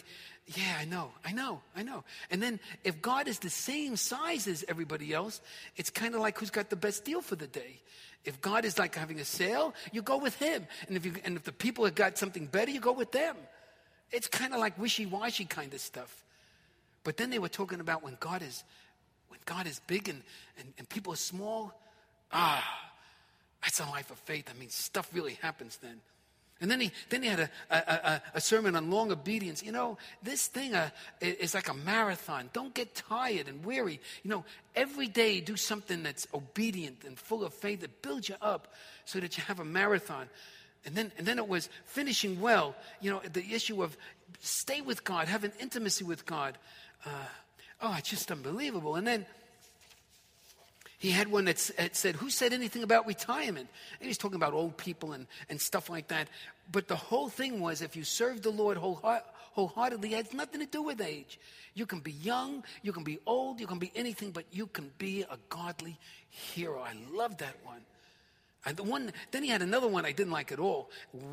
yeah, 0.48 0.78
I 0.80 0.86
know, 0.86 1.12
I 1.26 1.34
know, 1.34 1.62
I 1.76 1.84
know. 1.84 2.04
And 2.32 2.42
then 2.42 2.60
if 2.84 3.02
God 3.02 3.28
is 3.28 3.40
the 3.40 3.50
same 3.50 3.96
size 3.96 4.48
as 4.48 4.66
everybody 4.68 5.14
else, 5.14 5.42
it's 5.76 5.90
kind 5.90 6.16
of 6.16 6.22
like 6.22 6.38
who's 6.40 6.52
got 6.52 6.70
the 6.70 6.76
best 6.76 7.06
deal 7.06 7.22
for 7.22 7.36
the 7.36 7.48
day. 7.48 7.82
If 8.26 8.42
God 8.42 8.66
is 8.66 8.80
like 8.80 8.96
having 8.96 9.20
a 9.20 9.26
sale, 9.26 9.74
you 9.92 10.02
go 10.02 10.18
with 10.18 10.36
him. 10.36 10.68
And 10.88 10.98
if, 10.98 11.06
you, 11.06 11.14
and 11.24 11.38
if 11.38 11.44
the 11.44 11.52
people 11.52 11.86
have 11.86 11.96
got 11.96 12.18
something 12.18 12.48
better, 12.48 12.72
you 12.72 12.80
go 12.80 12.94
with 12.94 13.12
them. 13.12 13.36
It's 14.12 14.28
kind 14.28 14.54
of 14.54 14.60
like 14.60 14.78
wishy-washy 14.78 15.46
kind 15.46 15.74
of 15.74 15.80
stuff. 15.80 16.24
But 17.04 17.18
then 17.18 17.30
they 17.30 17.40
were 17.40 17.50
talking 17.50 17.80
about 17.80 18.04
when 18.04 18.18
God 18.20 18.42
is, 18.42 18.64
when 19.30 19.40
God 19.46 19.68
is 19.68 19.80
big 19.88 20.10
and, 20.10 20.22
and, 20.58 20.74
and 20.78 20.90
people 20.90 21.14
are 21.14 21.18
small. 21.18 21.74
Ah, 22.32 22.92
that's 23.62 23.80
a 23.80 23.86
life 23.86 24.12
of 24.12 24.18
faith. 24.20 24.50
I 24.54 24.60
mean, 24.60 24.70
stuff 24.70 25.10
really 25.14 25.38
happens 25.42 25.78
then. 25.78 26.02
And 26.62 26.70
then 26.70 26.82
he, 26.82 26.92
then 27.08 27.24
he 27.24 27.30
had 27.30 27.40
a, 27.40 27.50
a, 27.72 27.76
a, 27.76 28.22
a 28.36 28.42
sermon 28.42 28.76
on 28.76 28.92
long 28.92 29.14
obedience. 29.14 29.64
You 29.64 29.72
know, 29.72 29.98
this 30.22 30.48
thing 30.48 30.76
uh, 30.76 30.90
is 31.22 31.54
like 31.54 31.70
a 31.70 31.74
marathon. 31.74 32.50
Don't 32.52 32.74
get 32.74 32.96
tired 32.96 33.48
and 33.48 33.64
weary. 33.64 34.02
You 34.24 34.30
know, 34.30 34.44
every 34.76 35.08
day 35.08 35.40
do 35.40 35.56
something 35.56 36.04
that's 36.04 36.28
obedient 36.34 37.06
and 37.06 37.18
full 37.18 37.46
of 37.46 37.54
faith 37.54 37.80
that 37.80 38.02
builds 38.02 38.28
you 38.28 38.36
up 38.42 38.74
so 39.06 39.22
that 39.22 39.38
you 39.38 39.44
have 39.44 39.62
a 39.62 39.66
marathon. 39.66 40.28
And 40.86 40.96
then, 40.96 41.12
and 41.18 41.28
then 41.28 41.38
it 41.40 41.48
was 41.48 41.70
finishing 41.86 42.40
well, 42.40 42.76
you 43.02 43.12
know, 43.12 43.22
the 43.34 43.54
issue 43.54 43.84
of 43.84 43.98
stay 44.40 44.82
with 44.82 45.04
God, 45.04 45.28
have 45.28 45.44
an 45.44 45.52
intimacy 45.60 46.04
with 46.04 46.26
God. 46.26 46.58
Uh, 47.06 47.10
oh, 47.82 47.96
it's 47.98 48.10
just 48.10 48.32
unbelievable. 48.32 48.96
And 48.96 49.06
then 49.06 49.26
he 51.00 51.12
had 51.12 51.30
one 51.30 51.46
that 51.46 51.58
said, 51.60 52.16
Who 52.18 52.30
said 52.30 52.52
anything 52.52 52.84
about 52.84 53.08
retirement? 53.08 53.70
And 54.00 54.02
he 54.02 54.08
was 54.08 54.18
talking 54.18 54.36
about 54.36 54.54
old 54.54 54.78
people 54.78 55.14
and, 55.14 55.28
and 55.50 55.60
stuff 55.60 55.90
like 55.90 56.10
that. 56.10 56.28
But 56.72 56.90
the 56.90 56.98
whole 56.98 57.30
thing 57.30 57.62
was 57.62 57.82
if 57.82 57.96
you 57.96 58.04
serve 58.04 58.42
the 58.42 58.50
Lord 58.50 58.78
wholeheart, 58.78 59.22
wholeheartedly, 59.54 60.14
it 60.14 60.26
has 60.26 60.34
nothing 60.34 60.60
to 60.60 60.66
do 60.66 60.82
with 60.82 61.02
age. 61.02 61.40
You 61.74 61.86
can 61.86 62.00
be 62.00 62.12
young, 62.12 62.64
you 62.84 62.92
can 62.92 63.06
be 63.06 63.20
old, 63.26 63.62
you 63.62 63.68
can 63.68 63.80
be 63.80 63.92
anything, 63.96 64.32
but 64.32 64.46
you 64.52 64.68
can 64.68 64.92
be 64.98 65.24
a 65.24 65.38
godly 65.48 65.98
hero. 66.30 66.82
I 66.82 66.94
love 67.16 67.38
that 67.38 67.56
one. 67.64 67.82
And 68.66 68.76
the 68.76 68.84
one, 68.84 69.14
then 69.32 69.44
he 69.44 69.50
had 69.50 69.62
another 69.62 69.88
one 69.88 70.06
I 70.06 70.12
didn't 70.12 70.34
like 70.34 70.52
at 70.52 70.60
all. 70.60 70.90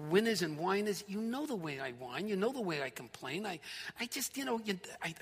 Winners 0.08 0.42
and 0.42 0.56
whiners. 0.56 1.02
You 1.08 1.20
know 1.20 1.44
the 1.44 1.56
way 1.56 1.80
I 1.80 1.90
whine. 1.92 2.28
You 2.28 2.36
know 2.36 2.52
the 2.52 2.60
way 2.60 2.82
I 2.82 2.90
complain. 2.90 3.44
I, 3.44 3.58
I 3.98 4.06
just, 4.06 4.36
you 4.36 4.44
know, 4.44 4.60
you, 4.64 4.78
I, 5.02 5.14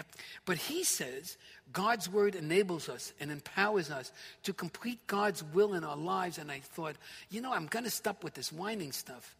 but 0.44 0.58
he 0.58 0.84
says 0.84 1.38
God's 1.72 2.10
word 2.10 2.34
enables 2.34 2.90
us 2.90 3.14
and 3.20 3.30
empowers 3.30 3.90
us 3.90 4.12
to 4.42 4.52
complete 4.52 5.06
God's 5.06 5.42
will 5.42 5.72
in 5.72 5.82
our 5.82 5.96
lives. 5.96 6.36
And 6.36 6.50
I 6.50 6.60
thought, 6.60 6.96
you 7.30 7.40
know, 7.40 7.54
I'm 7.54 7.66
going 7.66 7.84
to 7.84 7.90
stop 7.90 8.22
with 8.22 8.34
this 8.34 8.52
whining 8.52 8.92
stuff. 8.92 9.34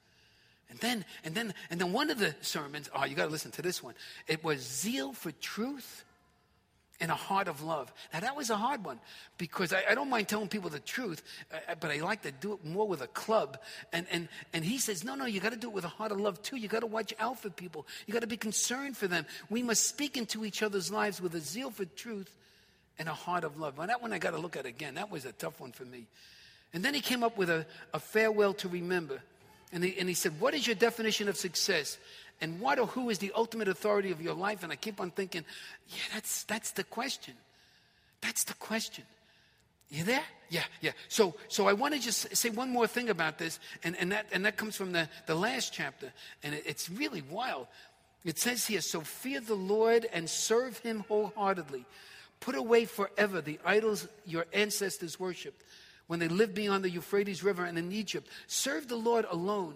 And 0.70 0.78
then, 0.80 1.04
and 1.22 1.34
then, 1.34 1.52
and 1.68 1.78
then 1.78 1.92
one 1.92 2.08
of 2.08 2.18
the 2.18 2.34
sermons, 2.40 2.88
oh, 2.94 3.04
you 3.04 3.14
got 3.14 3.26
to 3.26 3.30
listen 3.30 3.50
to 3.52 3.62
this 3.62 3.82
one. 3.82 3.94
It 4.26 4.42
was 4.42 4.60
zeal 4.60 5.12
for 5.12 5.32
truth 5.32 6.04
and 7.00 7.10
a 7.10 7.14
heart 7.14 7.48
of 7.48 7.62
love. 7.62 7.92
Now, 8.12 8.20
that 8.20 8.36
was 8.36 8.50
a 8.50 8.56
hard 8.56 8.84
one 8.84 9.00
because 9.36 9.72
I, 9.72 9.82
I 9.90 9.94
don't 9.94 10.08
mind 10.08 10.28
telling 10.28 10.48
people 10.48 10.70
the 10.70 10.78
truth, 10.78 11.22
uh, 11.52 11.74
but 11.80 11.90
I 11.90 11.96
like 12.00 12.22
to 12.22 12.32
do 12.32 12.52
it 12.54 12.64
more 12.64 12.86
with 12.86 13.02
a 13.02 13.08
club. 13.08 13.58
And, 13.92 14.06
and, 14.10 14.28
and 14.52 14.64
he 14.64 14.78
says, 14.78 15.04
no, 15.04 15.14
no, 15.14 15.26
you 15.26 15.40
got 15.40 15.52
to 15.52 15.58
do 15.58 15.68
it 15.68 15.74
with 15.74 15.84
a 15.84 15.88
heart 15.88 16.12
of 16.12 16.20
love 16.20 16.40
too. 16.42 16.56
You 16.56 16.68
got 16.68 16.80
to 16.80 16.86
watch 16.86 17.12
out 17.18 17.40
for 17.40 17.50
people. 17.50 17.86
You 18.06 18.12
got 18.12 18.20
to 18.20 18.28
be 18.28 18.36
concerned 18.36 18.96
for 18.96 19.08
them. 19.08 19.26
We 19.50 19.62
must 19.62 19.86
speak 19.86 20.16
into 20.16 20.44
each 20.44 20.62
other's 20.62 20.90
lives 20.90 21.20
with 21.20 21.34
a 21.34 21.40
zeal 21.40 21.70
for 21.70 21.84
truth 21.84 22.34
and 22.98 23.08
a 23.08 23.14
heart 23.14 23.44
of 23.44 23.58
love. 23.58 23.76
Well, 23.76 23.88
that 23.88 24.00
one 24.00 24.12
I 24.12 24.18
got 24.18 24.30
to 24.30 24.38
look 24.38 24.56
at 24.56 24.66
again. 24.66 24.94
That 24.94 25.10
was 25.10 25.24
a 25.24 25.32
tough 25.32 25.60
one 25.60 25.72
for 25.72 25.84
me. 25.84 26.06
And 26.72 26.84
then 26.84 26.94
he 26.94 27.00
came 27.00 27.22
up 27.22 27.36
with 27.36 27.50
a, 27.50 27.66
a 27.92 28.00
farewell 28.00 28.54
to 28.54 28.68
remember. 28.68 29.20
And 29.72 29.82
he, 29.82 29.98
and 29.98 30.08
he 30.08 30.14
said, 30.14 30.40
What 30.40 30.54
is 30.54 30.66
your 30.66 30.76
definition 30.76 31.28
of 31.28 31.36
success? 31.36 31.98
And 32.40 32.60
what 32.60 32.78
or 32.78 32.86
who 32.86 33.10
is 33.10 33.18
the 33.18 33.32
ultimate 33.34 33.68
authority 33.68 34.10
of 34.10 34.20
your 34.20 34.34
life? 34.34 34.62
And 34.62 34.72
I 34.72 34.76
keep 34.76 35.00
on 35.00 35.10
thinking, 35.10 35.44
yeah, 35.88 36.02
that's, 36.12 36.44
that's 36.44 36.72
the 36.72 36.84
question. 36.84 37.34
That's 38.20 38.44
the 38.44 38.54
question. 38.54 39.04
You 39.88 40.04
there? 40.04 40.24
Yeah, 40.48 40.64
yeah. 40.80 40.92
So, 41.08 41.34
so 41.48 41.68
I 41.68 41.72
want 41.72 41.94
to 41.94 42.00
just 42.00 42.36
say 42.36 42.50
one 42.50 42.70
more 42.70 42.86
thing 42.86 43.10
about 43.10 43.38
this, 43.38 43.60
and, 43.82 43.96
and, 43.96 44.12
that, 44.12 44.26
and 44.32 44.44
that 44.44 44.56
comes 44.56 44.76
from 44.76 44.92
the, 44.92 45.08
the 45.26 45.34
last 45.34 45.72
chapter, 45.72 46.12
and 46.42 46.54
it, 46.54 46.64
it's 46.66 46.90
really 46.90 47.22
wild. 47.22 47.66
It 48.24 48.38
says 48.38 48.66
here, 48.66 48.80
So 48.80 49.02
fear 49.02 49.40
the 49.40 49.54
Lord 49.54 50.06
and 50.12 50.28
serve 50.28 50.78
him 50.78 51.04
wholeheartedly. 51.08 51.84
Put 52.40 52.56
away 52.56 52.84
forever 52.86 53.40
the 53.40 53.58
idols 53.64 54.08
your 54.26 54.46
ancestors 54.52 55.20
worshipped 55.20 55.62
when 56.06 56.18
they 56.18 56.28
lived 56.28 56.54
beyond 56.54 56.84
the 56.84 56.90
Euphrates 56.90 57.42
River 57.42 57.64
and 57.64 57.78
in 57.78 57.92
Egypt. 57.92 58.28
Serve 58.46 58.88
the 58.88 58.96
Lord 58.96 59.26
alone. 59.30 59.74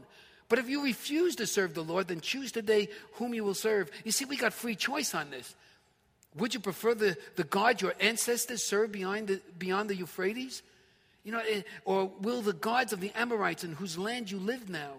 But 0.49 0.59
if 0.59 0.69
you 0.69 0.83
refuse 0.83 1.37
to 1.37 1.47
serve 1.47 1.75
the 1.75 1.85
Lord, 1.85 2.09
then 2.09 2.21
choose 2.21 2.53
today 2.53 2.89
whom 3.15 3.35
you 3.35 3.45
will 3.45 3.55
serve. 3.55 3.91
You 4.05 4.13
see, 4.13 4.25
we 4.25 4.37
got 4.37 4.55
free 4.55 4.75
choice 4.75 5.15
on 5.15 5.31
this. 5.31 5.55
Would 6.37 6.55
you 6.55 6.61
prefer 6.61 6.95
the, 6.95 7.17
the 7.37 7.45
God 7.45 7.83
your 7.83 7.95
ancestors 8.01 8.63
served 8.63 8.93
beyond 8.93 9.29
the, 9.29 9.41
beyond 9.59 9.91
the 9.91 9.97
Euphrates? 9.97 10.63
You 11.25 11.33
know, 11.33 11.43
eh, 11.47 11.63
or 11.85 12.11
will 12.21 12.41
the 12.41 12.53
gods 12.53 12.93
of 12.93 13.01
the 13.01 13.13
Amorites 13.15 13.65
in 13.65 13.73
whose 13.73 13.99
land 13.99 14.31
you 14.31 14.39
live 14.39 14.71
now? 14.71 14.93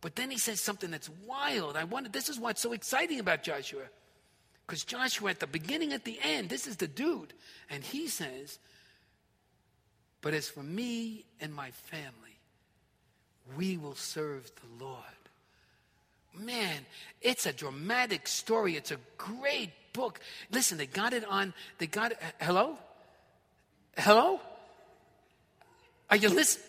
But 0.00 0.16
then 0.16 0.30
he 0.30 0.38
says 0.38 0.60
something 0.60 0.90
that's 0.90 1.10
wild. 1.26 1.76
I 1.76 1.84
wonder, 1.84 2.08
this 2.10 2.28
is 2.28 2.38
what's 2.38 2.60
so 2.60 2.72
exciting 2.72 3.20
about 3.20 3.42
Joshua. 3.42 3.84
Because 4.66 4.84
Joshua, 4.84 5.30
at 5.30 5.40
the 5.40 5.46
beginning, 5.46 5.92
at 5.92 6.04
the 6.04 6.18
end, 6.22 6.48
this 6.48 6.66
is 6.66 6.76
the 6.76 6.86
dude. 6.86 7.32
And 7.68 7.82
he 7.82 8.08
says, 8.08 8.58
But 10.20 10.34
as 10.34 10.48
for 10.48 10.62
me 10.62 11.24
and 11.40 11.54
my 11.54 11.70
family, 11.70 12.33
we 13.56 13.76
will 13.76 13.94
serve 13.94 14.50
the 14.56 14.84
Lord. 14.84 14.98
Man, 16.36 16.86
it's 17.20 17.46
a 17.46 17.52
dramatic 17.52 18.26
story. 18.26 18.76
It's 18.76 18.90
a 18.90 18.98
great 19.16 19.70
book. 19.92 20.20
Listen, 20.50 20.78
they 20.78 20.86
got 20.86 21.12
it 21.12 21.24
on, 21.24 21.54
they 21.78 21.86
got 21.86 22.12
it. 22.12 22.18
Hello? 22.40 22.76
Hello? 23.96 24.40
Are 26.10 26.16
you 26.16 26.28
listening? 26.28 26.66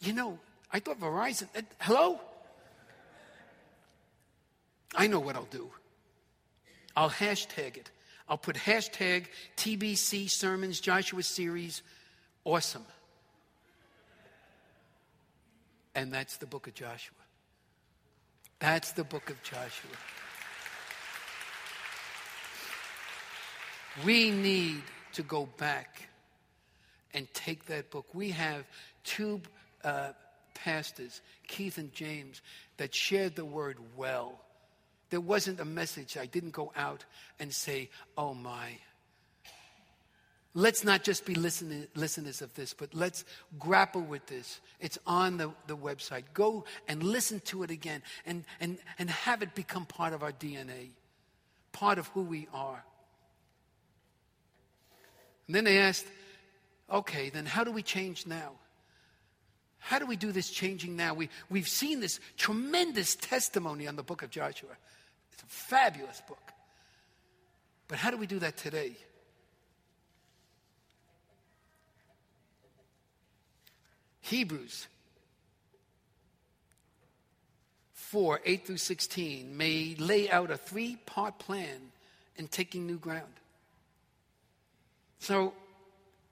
You 0.00 0.12
know, 0.14 0.38
I 0.72 0.80
thought 0.80 0.98
Verizon. 0.98 1.48
Uh, 1.54 1.62
hello? 1.78 2.20
I 4.94 5.06
know 5.06 5.20
what 5.20 5.36
I'll 5.36 5.44
do. 5.44 5.70
I'll 6.96 7.10
hashtag 7.10 7.76
it. 7.76 7.90
I'll 8.28 8.38
put 8.38 8.56
hashtag 8.56 9.26
TBC 9.56 10.30
Sermons 10.30 10.80
Joshua 10.80 11.22
Series 11.22 11.82
awesome. 12.44 12.84
And 16.00 16.10
that's 16.10 16.38
the 16.38 16.46
book 16.46 16.66
of 16.66 16.72
Joshua. 16.72 17.18
That's 18.58 18.92
the 18.92 19.04
book 19.04 19.28
of 19.28 19.42
Joshua. 19.42 19.90
We 24.02 24.30
need 24.30 24.80
to 25.12 25.22
go 25.22 25.44
back 25.58 26.08
and 27.12 27.30
take 27.34 27.66
that 27.66 27.90
book. 27.90 28.06
We 28.14 28.30
have 28.30 28.64
two 29.04 29.42
uh, 29.84 30.12
pastors, 30.54 31.20
Keith 31.46 31.76
and 31.76 31.92
James, 31.92 32.40
that 32.78 32.94
shared 32.94 33.36
the 33.36 33.44
word 33.44 33.76
well. 33.94 34.40
There 35.10 35.20
wasn't 35.20 35.60
a 35.60 35.66
message. 35.66 36.16
I 36.16 36.24
didn't 36.24 36.52
go 36.52 36.72
out 36.76 37.04
and 37.38 37.52
say, 37.52 37.90
oh 38.16 38.32
my. 38.32 38.78
Let's 40.52 40.82
not 40.82 41.04
just 41.04 41.24
be 41.24 41.34
listen- 41.34 41.86
listeners 41.94 42.42
of 42.42 42.52
this, 42.54 42.74
but 42.74 42.92
let's 42.92 43.24
grapple 43.58 44.02
with 44.02 44.26
this. 44.26 44.60
It's 44.80 44.98
on 45.06 45.36
the, 45.36 45.52
the 45.68 45.76
website. 45.76 46.24
Go 46.34 46.64
and 46.88 47.02
listen 47.02 47.40
to 47.46 47.62
it 47.62 47.70
again 47.70 48.02
and, 48.26 48.44
and, 48.58 48.78
and 48.98 49.10
have 49.10 49.42
it 49.42 49.54
become 49.54 49.86
part 49.86 50.12
of 50.12 50.24
our 50.24 50.32
DNA, 50.32 50.90
part 51.70 51.98
of 51.98 52.08
who 52.08 52.22
we 52.22 52.48
are. 52.52 52.84
And 55.46 55.54
then 55.54 55.64
they 55.64 55.78
asked, 55.78 56.06
okay, 56.90 57.30
then 57.30 57.46
how 57.46 57.62
do 57.62 57.70
we 57.70 57.82
change 57.82 58.26
now? 58.26 58.52
How 59.78 59.98
do 60.00 60.06
we 60.06 60.16
do 60.16 60.32
this 60.32 60.50
changing 60.50 60.96
now? 60.96 61.14
We, 61.14 61.28
we've 61.48 61.68
seen 61.68 62.00
this 62.00 62.18
tremendous 62.36 63.14
testimony 63.14 63.86
on 63.86 63.94
the 63.96 64.02
book 64.02 64.22
of 64.22 64.30
Joshua. 64.30 64.70
It's 65.32 65.42
a 65.42 65.46
fabulous 65.46 66.20
book. 66.26 66.52
But 67.86 67.98
how 67.98 68.10
do 68.10 68.16
we 68.16 68.26
do 68.26 68.40
that 68.40 68.56
today? 68.56 68.96
Hebrews 74.30 74.86
4 77.94 78.40
8 78.44 78.66
through 78.66 78.76
16 78.76 79.56
may 79.56 79.96
lay 79.98 80.30
out 80.30 80.52
a 80.52 80.56
three 80.56 80.96
part 81.04 81.38
plan 81.40 81.92
in 82.36 82.46
taking 82.46 82.86
new 82.86 82.98
ground. 82.98 83.32
So, 85.18 85.52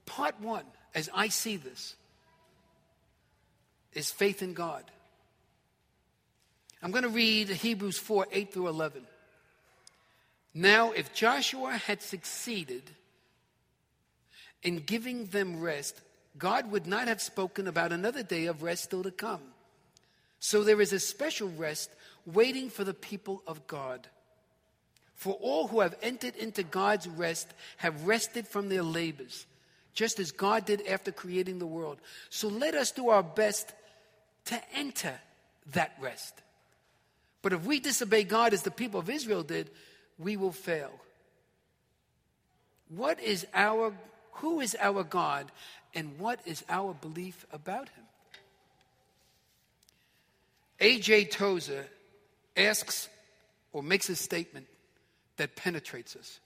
part 0.07 0.41
one, 0.41 0.65
as 0.95 1.11
I 1.13 1.29
see 1.29 1.57
this, 1.57 1.97
is 3.93 4.13
faith 4.13 4.43
in 4.43 4.55
God. 4.55 4.85
I'm 6.81 6.93
going 6.93 7.03
to 7.03 7.09
read 7.09 7.49
Hebrews 7.49 7.99
4 7.99 8.29
8 8.31 8.53
through 8.53 8.69
11. 8.69 9.03
Now, 10.55 10.93
if 10.93 11.13
Joshua 11.13 11.73
had 11.73 12.01
succeeded 12.01 12.91
in 14.63 14.79
giving 14.79 15.27
them 15.27 15.61
rest, 15.61 16.01
God 16.39 16.71
would 16.71 16.87
not 16.87 17.09
have 17.09 17.21
spoken 17.21 17.67
about 17.67 17.93
another 17.93 18.23
day 18.23 18.47
of 18.47 18.63
rest 18.63 18.85
still 18.85 19.03
to 19.03 19.11
come. 19.11 19.41
So 20.41 20.63
there 20.63 20.81
is 20.81 20.93
a 20.93 21.01
special 21.01 21.49
rest 21.49 21.91
waiting 22.27 22.71
for 22.71 22.85
the 22.85 22.95
people 22.95 23.43
of 23.47 23.67
God. 23.67 24.07
For 25.15 25.35
all 25.35 25.67
who 25.67 25.81
have 25.81 25.97
entered 26.01 26.37
into 26.37 26.63
God's 26.63 27.09
rest 27.09 27.53
have 27.79 28.07
rested 28.07 28.47
from 28.47 28.69
their 28.69 28.85
labors, 28.85 29.47
just 29.93 30.21
as 30.21 30.31
God 30.31 30.65
did 30.65 30.87
after 30.87 31.11
creating 31.11 31.59
the 31.59 31.67
world. 31.67 31.99
So 32.31 32.47
let 32.47 32.75
us 32.75 32.93
do 32.93 33.09
our 33.09 33.25
best 33.25 33.73
to 34.45 34.61
enter 34.75 35.19
that 35.73 35.97
rest. 36.01 36.35
But 37.43 37.53
if 37.53 37.65
we 37.65 37.81
disobey 37.81 38.25
God 38.25 38.53
as 38.53 38.63
the 38.63 38.71
people 38.71 39.01
of 39.01 39.11
Israel 39.11 39.43
did, 39.43 39.71
we 40.19 40.37
will 40.37 40.53
fail. 40.53 40.93
What 42.89 43.21
is 43.21 43.47
our 43.55 43.93
who 44.33 44.61
is 44.61 44.77
our 44.81 45.03
God 45.03 45.51
and 45.95 46.19
what 46.19 46.41
is 46.47 46.65
our 46.69 46.95
belief 46.95 47.47
about 47.53 47.89
him? 47.89 48.05
A.J. 50.81 51.27
Tozer 51.27 51.87
asks 52.57 53.09
or 53.73 53.83
makes 53.83 54.09
a 54.09 54.17
statement 54.17 54.67
that 55.37 55.57
penetrates 55.57 56.17
us. 56.17 56.41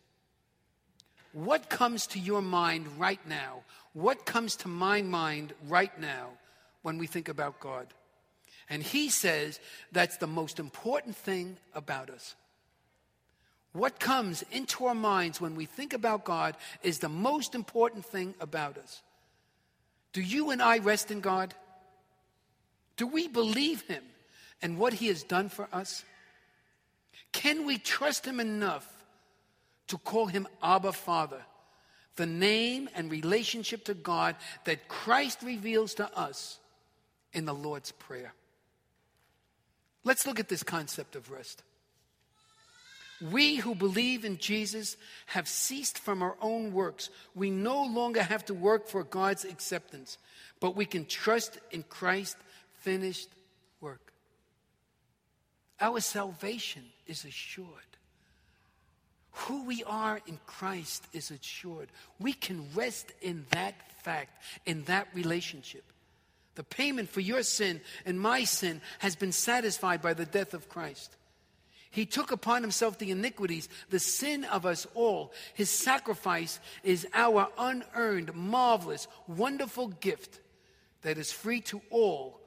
What 1.32 1.68
comes 1.68 2.06
to 2.08 2.18
your 2.18 2.42
mind 2.42 2.86
right 2.98 3.20
now? 3.26 3.62
What 3.94 4.26
comes 4.26 4.56
to 4.56 4.68
my 4.68 5.02
mind 5.02 5.54
right 5.68 5.98
now 5.98 6.28
when 6.82 6.98
we 6.98 7.06
think 7.06 7.28
about 7.28 7.60
God? 7.60 7.86
And 8.68 8.82
he 8.82 9.10
says 9.10 9.60
that's 9.92 10.18
the 10.18 10.26
most 10.26 10.58
important 10.58 11.16
thing 11.16 11.56
about 11.74 12.10
us. 12.10 12.34
What 13.72 13.98
comes 13.98 14.44
into 14.52 14.84
our 14.84 14.94
minds 14.94 15.40
when 15.40 15.54
we 15.56 15.64
think 15.64 15.94
about 15.94 16.24
God 16.24 16.56
is 16.82 16.98
the 16.98 17.08
most 17.08 17.54
important 17.54 18.04
thing 18.04 18.34
about 18.40 18.76
us. 18.76 19.02
Do 20.12 20.20
you 20.20 20.50
and 20.50 20.62
I 20.62 20.78
rest 20.78 21.10
in 21.10 21.20
God? 21.20 21.54
Do 22.96 23.06
we 23.06 23.28
believe 23.28 23.82
Him 23.82 24.04
and 24.60 24.78
what 24.78 24.92
He 24.92 25.08
has 25.08 25.22
done 25.22 25.48
for 25.48 25.68
us? 25.72 26.04
Can 27.32 27.66
we 27.66 27.78
trust 27.78 28.26
Him 28.26 28.38
enough 28.38 28.86
to 29.88 29.98
call 29.98 30.26
Him 30.26 30.46
Abba 30.62 30.92
Father, 30.92 31.42
the 32.16 32.26
name 32.26 32.88
and 32.94 33.10
relationship 33.10 33.84
to 33.86 33.94
God 33.94 34.36
that 34.64 34.88
Christ 34.88 35.42
reveals 35.42 35.94
to 35.94 36.18
us 36.18 36.58
in 37.32 37.46
the 37.46 37.54
Lord's 37.54 37.92
Prayer? 37.92 38.34
Let's 40.04 40.26
look 40.26 40.40
at 40.40 40.48
this 40.48 40.62
concept 40.62 41.16
of 41.16 41.30
rest. 41.30 41.62
We 43.30 43.56
who 43.56 43.74
believe 43.74 44.24
in 44.24 44.38
Jesus 44.38 44.96
have 45.26 45.46
ceased 45.46 45.98
from 45.98 46.22
our 46.22 46.36
own 46.40 46.72
works. 46.72 47.10
We 47.34 47.50
no 47.50 47.84
longer 47.84 48.22
have 48.22 48.44
to 48.46 48.54
work 48.54 48.88
for 48.88 49.04
God's 49.04 49.44
acceptance, 49.44 50.18
but 50.60 50.74
we 50.74 50.84
can 50.84 51.04
trust 51.04 51.58
in 51.70 51.84
Christ's 51.84 52.36
finished 52.80 53.28
work. 53.80 54.12
Our 55.80 56.00
salvation 56.00 56.82
is 57.06 57.24
assured. 57.24 57.68
Who 59.32 59.64
we 59.64 59.82
are 59.84 60.20
in 60.26 60.38
Christ 60.46 61.06
is 61.12 61.30
assured. 61.30 61.88
We 62.20 62.32
can 62.32 62.66
rest 62.74 63.12
in 63.20 63.46
that 63.50 63.74
fact, 64.02 64.42
in 64.66 64.84
that 64.84 65.08
relationship. 65.14 65.84
The 66.54 66.64
payment 66.64 67.08
for 67.08 67.20
your 67.20 67.42
sin 67.42 67.80
and 68.04 68.20
my 68.20 68.44
sin 68.44 68.82
has 68.98 69.16
been 69.16 69.32
satisfied 69.32 70.02
by 70.02 70.12
the 70.12 70.26
death 70.26 70.52
of 70.54 70.68
Christ. 70.68 71.16
He 71.92 72.06
took 72.06 72.32
upon 72.32 72.62
himself 72.62 72.98
the 72.98 73.10
iniquities, 73.10 73.68
the 73.90 73.98
sin 73.98 74.44
of 74.44 74.64
us 74.64 74.86
all. 74.94 75.30
His 75.52 75.68
sacrifice 75.68 76.58
is 76.82 77.06
our 77.12 77.48
unearned, 77.58 78.34
marvelous, 78.34 79.06
wonderful 79.28 79.88
gift 79.88 80.40
that 81.02 81.18
is 81.18 81.30
free 81.30 81.60
to 81.60 81.82
all 81.90 82.40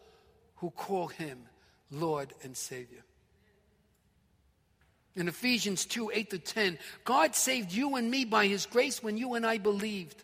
who 0.55 0.71
call 0.71 1.07
him 1.07 1.43
Lord 1.91 2.33
and 2.41 2.57
Savior. 2.57 3.03
In 5.15 5.27
Ephesians 5.27 5.85
2 5.85 6.11
8 6.11 6.29
to 6.31 6.39
10, 6.39 6.79
God 7.03 7.35
saved 7.35 7.71
you 7.71 7.97
and 7.97 8.09
me 8.09 8.25
by 8.25 8.47
his 8.47 8.65
grace 8.65 9.03
when 9.03 9.15
you 9.15 9.35
and 9.35 9.45
I 9.45 9.59
believed. 9.59 10.23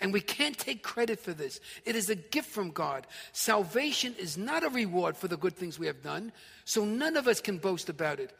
And 0.00 0.12
we 0.12 0.20
can't 0.20 0.58
take 0.58 0.82
credit 0.82 1.18
for 1.18 1.32
this. 1.32 1.58
It 1.84 1.96
is 1.96 2.10
a 2.10 2.14
gift 2.14 2.50
from 2.50 2.70
God. 2.70 3.06
Salvation 3.32 4.14
is 4.18 4.36
not 4.36 4.62
a 4.62 4.68
reward 4.68 5.16
for 5.16 5.26
the 5.26 5.38
good 5.38 5.56
things 5.56 5.78
we 5.78 5.86
have 5.86 6.02
done, 6.02 6.32
so 6.64 6.84
none 6.84 7.16
of 7.16 7.26
us 7.26 7.40
can 7.40 7.58
boast 7.58 7.88
about 7.88 8.20
it. 8.20 8.32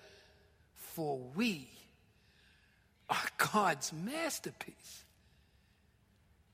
For 0.75 1.19
we 1.35 1.69
are 3.09 3.17
God's 3.53 3.93
masterpiece. 3.93 5.05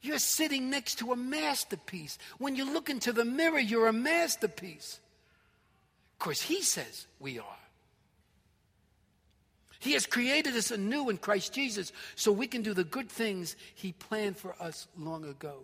You're 0.03 0.19
sitting 0.19 0.71
next 0.71 0.97
to 0.99 1.13
a 1.13 1.17
masterpiece. 1.17 2.19
When 2.39 2.57
you 2.57 2.73
look 2.73 2.91
into 2.91 3.13
the 3.13 3.25
mirror, 3.25 3.61
you're 3.61 3.89
a 3.89 3.93
masterpiece. 3.93 4.99
Of 6.15 6.19
course, 6.19 6.43
He 6.43 6.63
says 6.63 7.07
we 7.19 7.39
are. 7.39 7.62
He 9.83 9.95
has 9.95 10.07
created 10.07 10.55
us 10.55 10.71
anew 10.71 11.11
in 11.11 11.17
Christ 11.17 11.53
Jesus 11.53 11.91
so 12.15 12.31
we 12.31 12.47
can 12.47 12.63
do 12.63 12.73
the 12.73 12.85
good 12.85 13.09
things 13.09 13.57
He 13.75 13.91
planned 13.91 14.37
for 14.37 14.55
us 14.61 14.87
long 14.97 15.25
ago. 15.25 15.57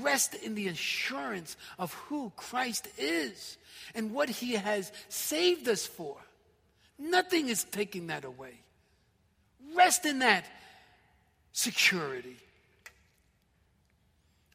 Rest 0.00 0.34
in 0.34 0.54
the 0.54 0.68
assurance 0.68 1.56
of 1.78 1.94
who 1.94 2.30
Christ 2.36 2.86
is 2.98 3.56
and 3.94 4.12
what 4.12 4.28
He 4.28 4.56
has 4.56 4.92
saved 5.08 5.66
us 5.70 5.86
for. 5.86 6.18
Nothing 6.98 7.48
is 7.48 7.64
taking 7.64 8.08
that 8.08 8.26
away. 8.26 8.60
Rest 9.74 10.04
in 10.04 10.18
that 10.18 10.44
security. 11.52 12.36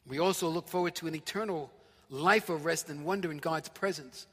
We 0.06 0.20
also 0.20 0.46
look 0.46 0.68
forward 0.68 0.94
to 0.96 1.08
an 1.08 1.16
eternal 1.16 1.72
life 2.08 2.48
of 2.50 2.64
rest 2.64 2.88
and 2.88 3.04
wonder 3.04 3.32
in 3.32 3.38
God's 3.38 3.68
presence 3.68 4.28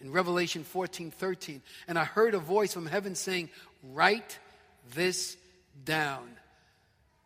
in 0.00 0.12
Revelation 0.12 0.64
14 0.64 1.10
13. 1.10 1.62
And 1.86 1.98
I 1.98 2.04
heard 2.04 2.34
a 2.34 2.38
voice 2.38 2.72
from 2.72 2.86
heaven 2.86 3.14
saying, 3.14 3.50
Write 3.92 4.38
this 4.94 5.36
down. 5.84 6.28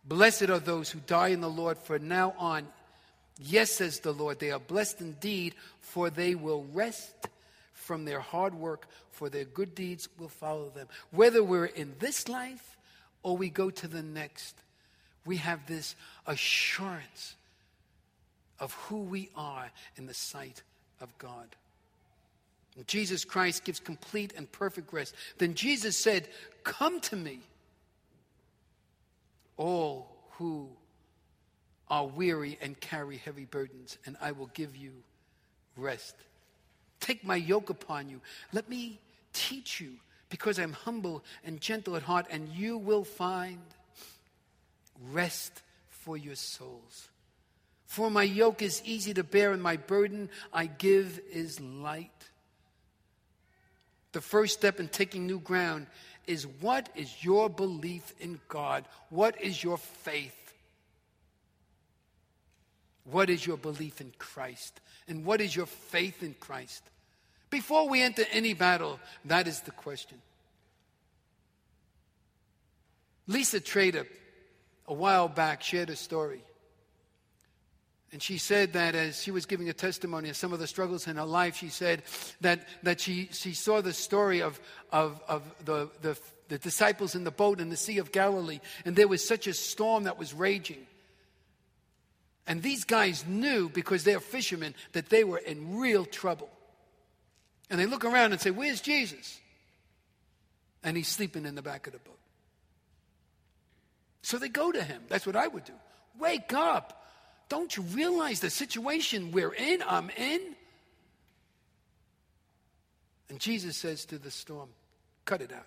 Blessed 0.05 0.51
are 0.51 0.59
those 0.59 0.91
who 0.91 1.01
die 1.01 1.29
in 1.29 1.41
the 1.41 1.51
Lord 1.51 1.79
for 1.79 1.99
now 1.99 2.35
on. 2.39 2.67
Yes, 3.39 3.73
says 3.73 4.01
the 4.01 4.13
Lord, 4.13 4.39
they 4.39 4.51
are 4.51 4.59
blessed 4.59 5.01
indeed, 5.01 5.55
for 5.81 6.11
they 6.11 6.35
will 6.35 6.67
rest 6.73 7.15
from 7.73 8.05
their 8.05 8.21
hard 8.21 8.55
work, 8.55 8.87
for 9.11 9.29
their 9.29 9.45
good 9.45 9.75
deeds 9.75 10.09
will 10.19 10.29
follow 10.29 10.71
them. 10.71 10.89
Whether 11.11 11.43
we're 11.43 11.67
in 11.67 11.95
this 11.99 12.29
life 12.29 12.77
or 13.23 13.37
we 13.37 13.49
go 13.49 13.71
to 13.71 13.89
the 13.89 14.03
next, 14.03 14.57
we 15.25 15.37
have 15.39 15.67
this 15.67 15.95
assurance 16.27 17.37
of 18.59 18.73
who 18.75 18.99
we 18.99 19.29
are 19.37 19.71
in 19.97 20.07
the 20.07 20.15
sight 20.15 20.63
of 21.01 21.17
God. 21.19 21.57
Jesus 22.87 23.25
Christ 23.25 23.65
gives 23.65 23.81
complete 23.81 24.33
and 24.37 24.51
perfect 24.51 24.93
rest. 24.93 25.15
Then 25.39 25.55
Jesus 25.55 25.97
said, 25.97 26.29
Come 26.65 27.01
to 27.03 27.17
me, 27.17 27.41
all 29.57 30.17
who 30.33 30.69
are 31.89 32.07
weary 32.07 32.59
and 32.63 32.81
carry 32.81 33.19
heavy 33.19 33.45
burdens, 33.45 33.99
and 34.07 34.17
I 34.21 34.33
will 34.33 34.51
give 34.55 34.75
you 34.75 34.93
rest. 35.77 36.15
Take 37.01 37.25
my 37.25 37.37
yoke 37.37 37.69
upon 37.69 38.09
you. 38.09 38.21
Let 38.53 38.69
me 38.71 38.99
teach 39.35 39.81
you, 39.81 39.95
because 40.31 40.59
I'm 40.59 40.73
humble 40.73 41.23
and 41.45 41.61
gentle 41.61 41.97
at 41.97 42.03
heart, 42.03 42.27
and 42.31 42.49
you 42.49 42.79
will 42.79 43.05
find 43.05 43.61
rest 45.11 45.63
for 45.91 46.17
your 46.17 46.37
souls. 46.37 47.11
For 47.87 48.11
my 48.11 48.23
yoke 48.23 48.63
is 48.63 48.81
easy 48.87 49.13
to 49.13 49.23
bear, 49.23 49.53
and 49.53 49.63
my 49.63 49.77
burden 49.77 50.31
I 50.51 50.67
give 50.67 51.21
is 51.31 51.61
light. 51.61 52.31
The 54.13 54.21
first 54.21 54.55
step 54.55 54.79
in 54.79 54.89
taking 54.89 55.27
new 55.27 55.41
ground 55.41 55.87
is 56.27 56.47
what 56.47 56.89
is 56.95 57.25
your 57.25 57.49
belief 57.49 58.15
in 58.21 58.41
God? 58.49 58.85
What 59.11 59.41
is 59.41 59.63
your 59.63 59.79
faith? 59.79 60.37
What 63.05 63.31
is 63.31 63.47
your 63.47 63.57
belief 63.57 64.01
in 64.01 64.13
Christ? 64.19 64.81
And 65.09 65.25
what 65.25 65.41
is 65.41 65.57
your 65.57 65.67
faith 65.67 66.23
in 66.23 66.35
Christ? 66.39 66.83
Before 67.51 67.89
we 67.89 68.01
enter 68.01 68.25
any 68.31 68.55
battle, 68.55 69.01
that 69.25 69.49
is 69.49 69.61
the 69.61 69.73
question. 69.73 70.19
Lisa 73.27 73.61
Trader, 73.61 74.07
a 74.87 74.95
while 74.95 75.29
back, 75.29 75.63
shared 75.63 75.91
a 75.91 75.97
story. 75.97 76.43
And 78.13 78.23
she 78.23 78.37
said 78.37 78.75
that 78.75 78.95
as 78.95 79.23
she 79.23 79.31
was 79.31 79.47
giving 79.47 79.71
a 79.71 79.73
testimony 79.73 80.29
of 80.29 80.37
some 80.37 80.53
of 80.53 80.59
the 80.59 80.67
struggles 80.67 81.07
in 81.07 81.17
her 81.17 81.25
life, 81.25 81.57
she 81.57 81.71
said 81.71 82.03
that, 82.43 82.67
that 82.83 83.01
she, 83.01 83.31
she 83.33 83.55
saw 83.55 83.81
the 83.81 83.95
story 83.95 84.43
of, 84.43 84.61
of, 84.93 85.21
of 85.27 85.43
the, 85.65 85.89
the, 86.03 86.19
the 86.49 86.59
disciples 86.59 87.15
in 87.15 87.25
the 87.25 87.31
boat 87.31 87.59
in 87.59 87.71
the 87.71 87.77
Sea 87.77 87.97
of 87.97 88.13
Galilee, 88.13 88.61
and 88.85 88.95
there 88.95 89.09
was 89.09 89.27
such 89.27 89.47
a 89.47 89.55
storm 89.55 90.05
that 90.05 90.19
was 90.19 90.35
raging. 90.35 90.87
And 92.47 92.63
these 92.63 92.85
guys 92.85 93.25
knew, 93.27 93.71
because 93.71 94.05
they're 94.05 94.21
fishermen, 94.21 94.75
that 94.93 95.09
they 95.09 95.25
were 95.25 95.39
in 95.39 95.79
real 95.79 96.05
trouble. 96.05 96.51
And 97.71 97.81
they 97.81 97.87
look 97.87 98.05
around 98.05 98.33
and 98.33 98.41
say, 98.41 98.51
Where's 98.51 98.83
Jesus? 98.83 99.41
And 100.85 100.97
he's 100.97 101.09
sleeping 101.09 101.47
in 101.47 101.55
the 101.55 101.63
back 101.63 101.87
of 101.87 101.95
the 101.95 102.01
boat. 102.01 102.19
So 104.21 104.37
they 104.37 104.49
go 104.49 104.71
to 104.73 104.83
him. 104.83 105.03
That's 105.09 105.27
what 105.27 105.37
I 105.37 105.47
would 105.47 105.65
do. 105.65 105.73
Wake 106.19 106.53
up. 106.53 107.02
Don't 107.49 107.77
you 107.77 107.83
realize 107.83 108.41
the 108.41 108.51
situation 108.51 109.31
we're 109.33 109.53
in? 109.53 109.83
I'm 109.87 110.11
in. 110.11 110.41
And 113.29 113.41
Jesus 113.41 113.77
says 113.77 114.05
to 114.07 114.19
the 114.19 114.31
storm, 114.31 114.69
Cut 115.25 115.41
it 115.41 115.53
out. 115.53 115.67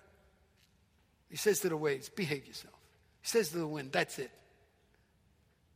He 1.30 1.36
says 1.36 1.60
to 1.60 1.68
the 1.68 1.76
waves, 1.76 2.08
Behave 2.08 2.46
yourself. 2.46 2.74
He 3.22 3.28
says 3.28 3.50
to 3.50 3.58
the 3.58 3.66
wind, 3.66 3.92
That's 3.92 4.18
it. 4.18 4.30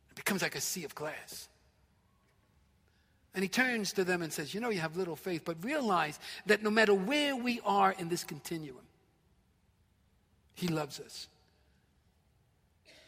It 0.09 0.15
becomes 0.15 0.41
like 0.41 0.55
a 0.55 0.61
sea 0.61 0.83
of 0.83 0.95
glass. 0.95 1.47
And 3.33 3.43
he 3.43 3.49
turns 3.49 3.93
to 3.93 4.03
them 4.03 4.21
and 4.21 4.31
says, 4.31 4.53
You 4.53 4.59
know, 4.59 4.69
you 4.69 4.79
have 4.79 4.97
little 4.97 5.15
faith, 5.15 5.43
but 5.45 5.63
realize 5.63 6.19
that 6.45 6.63
no 6.63 6.69
matter 6.69 6.93
where 6.93 7.35
we 7.35 7.61
are 7.65 7.93
in 7.97 8.09
this 8.09 8.23
continuum, 8.23 8.83
he 10.53 10.67
loves 10.67 10.99
us. 10.99 11.27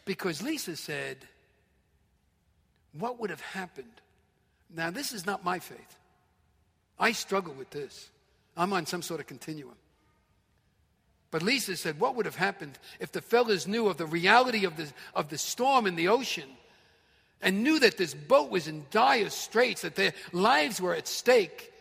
Because 0.05 0.41
Lisa 0.41 0.75
said, 0.75 1.17
what 2.97 3.19
would 3.19 3.29
have 3.29 3.41
happened? 3.41 4.01
Now, 4.73 4.89
this 4.89 5.13
is 5.13 5.25
not 5.25 5.43
my 5.43 5.59
faith. 5.59 5.99
I 6.99 7.11
struggle 7.11 7.53
with 7.53 7.69
this. 7.71 8.09
I'm 8.55 8.73
on 8.73 8.85
some 8.85 9.01
sort 9.01 9.19
of 9.19 9.27
continuum. 9.27 9.75
But 11.31 11.41
Lisa 11.41 11.75
said, 11.75 11.99
What 11.99 12.15
would 12.15 12.27
have 12.27 12.35
happened 12.35 12.77
if 12.99 13.11
the 13.11 13.21
fellas 13.21 13.65
knew 13.65 13.87
of 13.87 13.97
the 13.97 14.05
reality 14.05 14.65
of 14.65 14.77
the, 14.77 14.87
of 15.15 15.29
the 15.29 15.37
storm 15.37 15.87
in 15.87 15.95
the 15.95 16.09
ocean 16.09 16.47
and 17.41 17.63
knew 17.63 17.79
that 17.79 17.97
this 17.97 18.13
boat 18.13 18.51
was 18.51 18.67
in 18.67 18.85
dire 18.91 19.29
straits, 19.29 19.81
that 19.81 19.95
their 19.95 20.13
lives 20.31 20.79
were 20.79 20.93
at 20.93 21.07
stake? 21.07 21.73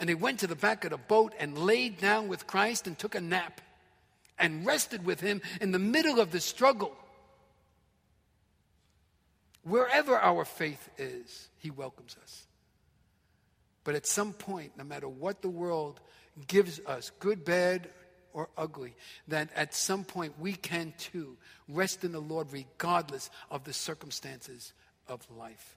And 0.00 0.08
they 0.08 0.16
went 0.16 0.40
to 0.40 0.46
the 0.46 0.56
back 0.56 0.84
of 0.84 0.90
the 0.90 0.96
boat 0.96 1.34
and 1.38 1.56
laid 1.56 2.00
down 2.00 2.28
with 2.28 2.46
Christ 2.46 2.86
and 2.86 2.98
took 2.98 3.14
a 3.14 3.20
nap 3.20 3.60
and 4.38 4.66
rested 4.66 5.04
with 5.04 5.20
him 5.20 5.40
in 5.60 5.72
the 5.72 5.78
middle 5.78 6.20
of 6.20 6.32
the 6.32 6.40
struggle. 6.40 6.96
Wherever 9.68 10.16
our 10.16 10.44
faith 10.44 10.88
is, 10.96 11.48
he 11.58 11.70
welcomes 11.70 12.16
us. 12.22 12.46
But 13.84 13.94
at 13.94 14.06
some 14.06 14.32
point, 14.32 14.72
no 14.76 14.84
matter 14.84 15.08
what 15.08 15.42
the 15.42 15.48
world 15.48 16.00
gives 16.46 16.80
us, 16.86 17.10
good, 17.20 17.44
bad, 17.44 17.88
or 18.32 18.48
ugly, 18.56 18.94
that 19.28 19.50
at 19.54 19.74
some 19.74 20.04
point 20.04 20.34
we 20.38 20.52
can 20.52 20.94
too 20.98 21.36
rest 21.68 22.04
in 22.04 22.12
the 22.12 22.20
Lord 22.20 22.48
regardless 22.52 23.30
of 23.50 23.64
the 23.64 23.72
circumstances 23.72 24.72
of 25.06 25.26
life. 25.36 25.76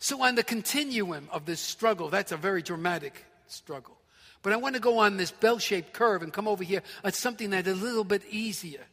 So, 0.00 0.22
on 0.22 0.36
the 0.36 0.44
continuum 0.44 1.28
of 1.32 1.44
this 1.44 1.60
struggle, 1.60 2.08
that's 2.08 2.30
a 2.30 2.36
very 2.36 2.62
dramatic 2.62 3.24
struggle. 3.48 3.96
But 4.42 4.52
I 4.52 4.56
want 4.56 4.76
to 4.76 4.80
go 4.80 4.98
on 4.98 5.16
this 5.16 5.32
bell 5.32 5.58
shaped 5.58 5.92
curve 5.92 6.22
and 6.22 6.32
come 6.32 6.46
over 6.46 6.62
here 6.62 6.82
at 7.02 7.14
something 7.14 7.50
that's 7.50 7.68
a 7.68 7.74
little 7.74 8.04
bit 8.04 8.22
easier. 8.30 8.84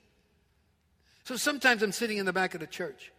So 1.25 1.35
sometimes 1.35 1.81
I'm 1.81 1.91
sitting 1.91 2.17
in 2.17 2.25
the 2.25 2.33
back 2.33 2.53
of 2.53 2.61
the 2.61 2.67
church 2.67 3.11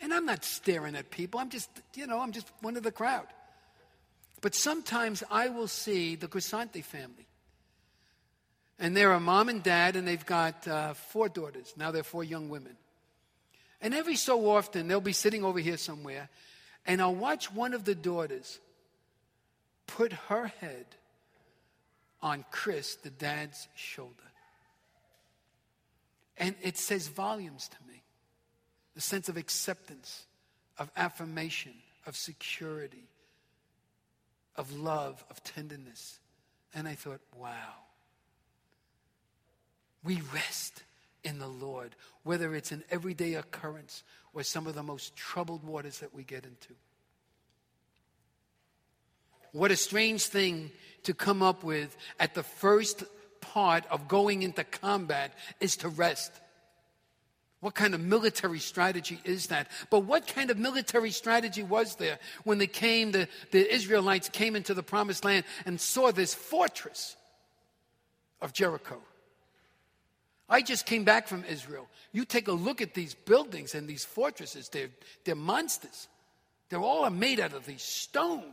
and 0.00 0.14
I'm 0.14 0.24
not 0.24 0.44
staring 0.44 0.94
at 0.94 1.10
people. 1.10 1.40
I'm 1.40 1.50
just, 1.50 1.68
you 1.94 2.06
know, 2.06 2.20
I'm 2.20 2.32
just 2.32 2.50
one 2.60 2.76
of 2.76 2.82
the 2.82 2.92
crowd. 2.92 3.26
But 4.40 4.54
sometimes 4.54 5.24
I 5.30 5.48
will 5.48 5.68
see 5.68 6.14
the 6.14 6.28
Crescente 6.28 6.82
family. 6.82 7.26
And 8.78 8.96
they're 8.96 9.12
a 9.12 9.20
mom 9.20 9.48
and 9.48 9.62
dad, 9.62 9.96
and 9.96 10.06
they've 10.06 10.26
got 10.26 10.68
uh, 10.68 10.92
four 10.92 11.30
daughters. 11.30 11.72
Now 11.78 11.90
they're 11.90 12.02
four 12.02 12.22
young 12.22 12.50
women. 12.50 12.76
And 13.80 13.94
every 13.94 14.16
so 14.16 14.50
often, 14.50 14.86
they'll 14.86 15.00
be 15.00 15.14
sitting 15.14 15.44
over 15.44 15.58
here 15.58 15.78
somewhere, 15.78 16.28
and 16.84 17.00
I'll 17.00 17.14
watch 17.14 17.50
one 17.50 17.72
of 17.72 17.84
the 17.84 17.94
daughters 17.94 18.58
put 19.86 20.12
her 20.12 20.48
head 20.60 20.86
on 22.20 22.44
Chris, 22.50 22.96
the 22.96 23.10
dad's 23.10 23.66
shoulder. 23.74 24.25
And 26.38 26.54
it 26.62 26.76
says 26.76 27.08
volumes 27.08 27.68
to 27.68 27.76
me 27.88 28.02
the 28.94 29.00
sense 29.00 29.28
of 29.28 29.36
acceptance, 29.36 30.24
of 30.78 30.90
affirmation, 30.96 31.74
of 32.06 32.16
security, 32.16 33.08
of 34.56 34.74
love, 34.74 35.22
of 35.30 35.42
tenderness. 35.44 36.18
And 36.74 36.88
I 36.88 36.94
thought, 36.94 37.20
wow. 37.36 37.74
We 40.02 40.22
rest 40.32 40.82
in 41.24 41.38
the 41.38 41.48
Lord, 41.48 41.94
whether 42.22 42.54
it's 42.54 42.72
an 42.72 42.84
everyday 42.90 43.34
occurrence 43.34 44.02
or 44.32 44.42
some 44.42 44.66
of 44.66 44.74
the 44.74 44.82
most 44.82 45.16
troubled 45.16 45.64
waters 45.64 45.98
that 45.98 46.14
we 46.14 46.22
get 46.22 46.44
into. 46.44 46.74
What 49.52 49.70
a 49.70 49.76
strange 49.76 50.26
thing 50.26 50.70
to 51.04 51.14
come 51.14 51.42
up 51.42 51.64
with 51.64 51.96
at 52.20 52.34
the 52.34 52.42
first 52.42 53.04
part 53.40 53.84
of 53.90 54.08
going 54.08 54.42
into 54.42 54.64
combat 54.64 55.32
is 55.60 55.76
to 55.78 55.88
rest. 55.88 56.32
What 57.60 57.74
kind 57.74 57.94
of 57.94 58.00
military 58.00 58.58
strategy 58.58 59.18
is 59.24 59.48
that? 59.48 59.68
But 59.90 60.00
what 60.00 60.26
kind 60.26 60.50
of 60.50 60.58
military 60.58 61.10
strategy 61.10 61.62
was 61.62 61.96
there 61.96 62.18
when 62.44 62.58
they 62.58 62.66
came, 62.66 63.12
the, 63.12 63.28
the 63.50 63.72
Israelites 63.72 64.28
came 64.28 64.54
into 64.54 64.74
the 64.74 64.82
promised 64.82 65.24
land 65.24 65.44
and 65.64 65.80
saw 65.80 66.12
this 66.12 66.34
fortress 66.34 67.16
of 68.40 68.52
Jericho? 68.52 69.00
I 70.48 70.62
just 70.62 70.86
came 70.86 71.04
back 71.04 71.26
from 71.26 71.44
Israel. 71.44 71.88
You 72.12 72.24
take 72.24 72.46
a 72.46 72.52
look 72.52 72.80
at 72.80 72.94
these 72.94 73.14
buildings 73.14 73.74
and 73.74 73.88
these 73.88 74.04
fortresses, 74.04 74.68
they're, 74.68 74.90
they're 75.24 75.34
monsters. 75.34 76.08
They're 76.68 76.80
all 76.80 77.08
made 77.10 77.40
out 77.40 77.52
of 77.52 77.66
these 77.66 77.82
stone. 77.82 78.44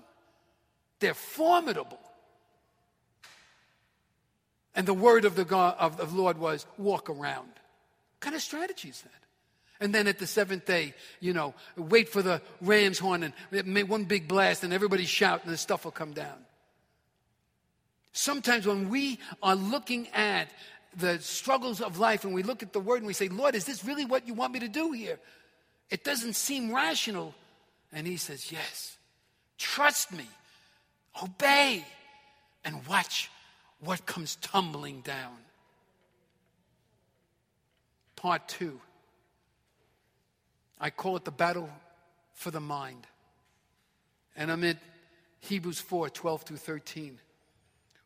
They're 1.00 1.14
formidable. 1.14 2.00
And 4.76 4.88
the 4.88 4.94
word 4.94 5.26
of 5.26 5.36
the, 5.36 5.46
God, 5.46 5.76
of 5.78 6.14
Lord 6.14 6.38
was 6.38 6.66
walk 6.78 7.10
around 7.10 7.48
What 7.48 8.20
kind 8.20 8.36
of 8.36 8.42
strategy 8.42 8.90
is 8.90 9.02
that? 9.02 9.12
And 9.80 9.94
then 9.94 10.08
at 10.08 10.18
the 10.18 10.28
seventh 10.28 10.66
day, 10.66 10.94
you 11.20 11.34
know, 11.34 11.54
wait 11.76 12.08
for 12.08 12.22
the 12.22 12.42
ram's 12.62 13.00
horn 13.00 13.24
and 13.24 13.34
make 13.66 13.90
one 13.90 14.06
big 14.06 14.28
blast 14.28 14.64
and 14.64 14.72
everybody 14.72 15.06
shout 15.06 15.44
and 15.44 15.52
the 15.52 15.58
stuff 15.58 15.84
will 15.84 15.92
come 15.92 16.14
down. 16.14 16.38
Sometimes 18.14 18.66
when 18.66 18.90
we 18.90 19.20
are 19.42 19.56
looking 19.56 20.08
at 20.10 20.48
the 20.96 21.20
struggles 21.20 21.82
of 21.82 22.00
life 22.00 22.24
and 22.24 22.34
we 22.34 22.44
look 22.44 22.64
at 22.64 22.72
the 22.72 22.80
word 22.80 22.98
and 22.98 23.08
we 23.08 23.14
say, 23.14 23.28
Lord, 23.28 23.56
is 23.56 23.66
this 23.66 23.84
really 23.84 24.06
what 24.06 24.28
you 24.28 24.34
want 24.36 24.54
me 24.54 24.60
to 24.60 24.68
do 24.68 24.92
here? 24.92 25.20
It 25.90 26.04
doesn't 26.04 26.36
seem 26.36 26.74
rational. 26.74 27.34
And 27.92 28.08
he 28.08 28.18
says, 28.18 28.52
Yes. 28.52 28.98
Trust 29.58 30.12
me. 30.12 30.28
Obey. 31.22 31.86
And 32.66 32.86
watch 32.88 33.30
what 33.84 34.06
comes 34.06 34.36
tumbling 34.38 35.02
down 35.02 35.38
part 38.24 38.48
two. 38.48 38.80
I 40.80 40.90
call 40.90 41.18
it 41.18 41.26
the 41.26 41.32
battle 41.32 41.70
for 42.32 42.52
the 42.52 42.62
mind. 42.62 43.06
And 44.38 44.50
I'm 44.50 44.64
in 44.64 44.80
Hebrews 45.42 45.80
4 45.80 46.10
12 46.10 46.44
through 46.44 46.58
13. 46.58 47.20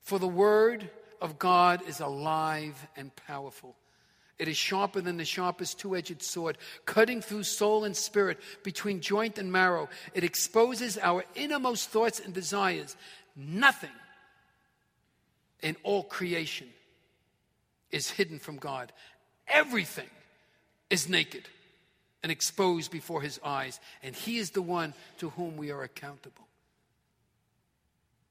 For 0.01 0.17
the 0.17 0.27
word 0.27 0.89
of 1.21 1.37
God 1.37 1.83
is 1.87 1.99
alive 1.99 2.87
and 2.95 3.15
powerful. 3.15 3.75
It 4.39 4.47
is 4.47 4.57
sharper 4.57 5.01
than 5.01 5.17
the 5.17 5.25
sharpest 5.25 5.79
two 5.79 5.95
edged 5.95 6.23
sword, 6.23 6.57
cutting 6.85 7.21
through 7.21 7.43
soul 7.43 7.83
and 7.83 7.95
spirit, 7.95 8.39
between 8.63 9.01
joint 9.01 9.37
and 9.37 9.51
marrow. 9.51 9.87
It 10.15 10.23
exposes 10.23 10.97
our 10.97 11.25
innermost 11.35 11.89
thoughts 11.89 12.19
and 12.19 12.33
desires. 12.33 12.95
Nothing 13.35 13.91
in 15.61 15.75
all 15.83 16.03
creation 16.03 16.67
is 17.91 18.09
hidden 18.09 18.39
from 18.39 18.57
God. 18.57 18.91
Everything 19.47 20.09
is 20.89 21.09
naked 21.09 21.47
and 22.23 22.31
exposed 22.31 22.91
before 22.91 23.21
his 23.21 23.39
eyes, 23.43 23.79
and 24.03 24.15
he 24.15 24.37
is 24.37 24.51
the 24.51 24.61
one 24.61 24.93
to 25.19 25.29
whom 25.31 25.57
we 25.57 25.71
are 25.71 25.83
accountable. 25.83 26.47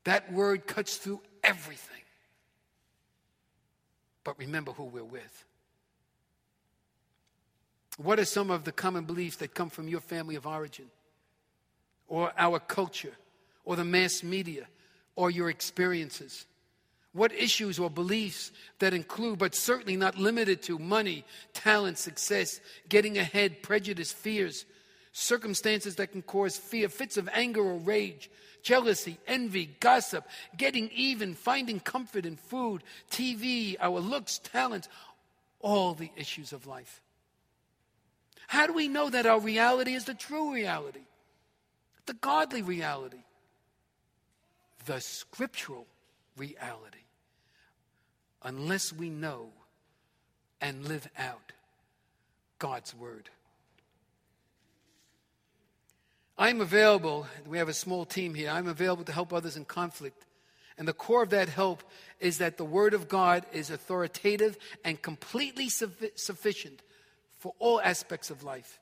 That 0.04 0.32
word 0.32 0.66
cuts 0.66 0.96
through 0.96 1.20
everything. 1.42 2.02
But 4.24 4.38
remember 4.38 4.72
who 4.72 4.84
we're 4.84 5.04
with. 5.04 5.44
What 7.96 8.18
are 8.18 8.24
some 8.24 8.50
of 8.50 8.64
the 8.64 8.72
common 8.72 9.04
beliefs 9.04 9.36
that 9.36 9.54
come 9.54 9.70
from 9.70 9.88
your 9.88 10.00
family 10.00 10.36
of 10.36 10.46
origin, 10.46 10.86
or 12.08 12.32
our 12.36 12.58
culture, 12.58 13.14
or 13.64 13.74
the 13.74 13.84
mass 13.84 14.22
media, 14.22 14.66
or 15.16 15.30
your 15.30 15.48
experiences? 15.48 16.44
What 17.16 17.32
issues 17.32 17.78
or 17.78 17.88
beliefs 17.88 18.52
that 18.78 18.92
include, 18.92 19.38
but 19.38 19.54
certainly 19.54 19.96
not 19.96 20.18
limited 20.18 20.60
to, 20.64 20.78
money, 20.78 21.24
talent, 21.54 21.96
success, 21.96 22.60
getting 22.90 23.16
ahead, 23.16 23.62
prejudice, 23.62 24.12
fears, 24.12 24.66
circumstances 25.12 25.96
that 25.96 26.12
can 26.12 26.20
cause 26.20 26.58
fear, 26.58 26.90
fits 26.90 27.16
of 27.16 27.26
anger 27.32 27.62
or 27.62 27.78
rage, 27.78 28.30
jealousy, 28.62 29.16
envy, 29.26 29.64
gossip, 29.80 30.28
getting 30.58 30.90
even, 30.94 31.34
finding 31.34 31.80
comfort 31.80 32.26
in 32.26 32.36
food, 32.36 32.82
TV, 33.10 33.76
our 33.80 33.98
looks, 33.98 34.36
talents, 34.36 34.86
all 35.60 35.94
the 35.94 36.10
issues 36.16 36.52
of 36.52 36.66
life. 36.66 37.00
How 38.46 38.66
do 38.66 38.74
we 38.74 38.88
know 38.88 39.08
that 39.08 39.24
our 39.24 39.40
reality 39.40 39.94
is 39.94 40.04
the 40.04 40.12
true 40.12 40.52
reality? 40.52 41.06
The 42.04 42.12
godly 42.12 42.60
reality, 42.60 43.24
the 44.84 45.00
scriptural 45.00 45.86
reality 46.36 47.05
unless 48.46 48.92
we 48.92 49.10
know 49.10 49.48
and 50.60 50.86
live 50.86 51.08
out 51.18 51.52
God's 52.60 52.94
word. 52.94 53.28
I'm 56.38 56.60
available, 56.60 57.26
we 57.46 57.58
have 57.58 57.68
a 57.68 57.74
small 57.74 58.04
team 58.04 58.34
here. 58.34 58.50
I'm 58.50 58.68
available 58.68 59.04
to 59.04 59.12
help 59.12 59.32
others 59.32 59.56
in 59.56 59.64
conflict. 59.64 60.24
And 60.78 60.86
the 60.86 60.92
core 60.92 61.24
of 61.24 61.30
that 61.30 61.48
help 61.48 61.82
is 62.20 62.38
that 62.38 62.56
the 62.56 62.64
Word 62.64 62.94
of 62.94 63.08
God 63.08 63.46
is 63.52 63.70
authoritative 63.70 64.58
and 64.84 65.00
completely 65.00 65.68
sufficient 65.68 66.82
for 67.38 67.54
all 67.58 67.80
aspects 67.80 68.30
of 68.30 68.44
life. 68.44 68.78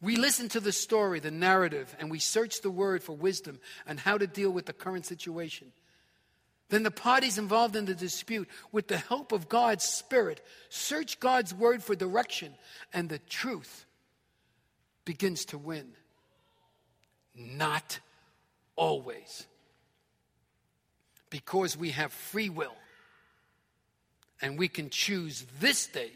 We 0.00 0.16
listen 0.16 0.48
to 0.50 0.60
the 0.60 0.72
story, 0.72 1.18
the 1.20 1.30
narrative, 1.30 1.94
and 1.98 2.10
we 2.10 2.20
search 2.20 2.60
the 2.60 2.70
Word 2.70 3.02
for 3.02 3.16
wisdom 3.16 3.58
on 3.86 3.98
how 3.98 4.16
to 4.16 4.26
deal 4.26 4.50
with 4.50 4.66
the 4.66 4.72
current 4.72 5.04
situation. 5.04 5.72
Then 6.72 6.84
the 6.84 6.90
parties 6.90 7.36
involved 7.36 7.76
in 7.76 7.84
the 7.84 7.94
dispute, 7.94 8.48
with 8.72 8.88
the 8.88 8.96
help 8.96 9.32
of 9.32 9.50
God's 9.50 9.84
Spirit, 9.84 10.40
search 10.70 11.20
God's 11.20 11.52
word 11.52 11.82
for 11.82 11.94
direction, 11.94 12.54
and 12.94 13.10
the 13.10 13.18
truth 13.18 13.84
begins 15.04 15.44
to 15.46 15.58
win. 15.58 15.92
Not 17.36 18.00
always. 18.74 19.46
Because 21.28 21.76
we 21.76 21.90
have 21.90 22.10
free 22.10 22.48
will, 22.48 22.74
and 24.40 24.58
we 24.58 24.68
can 24.68 24.88
choose 24.88 25.44
this 25.60 25.86
day 25.88 26.12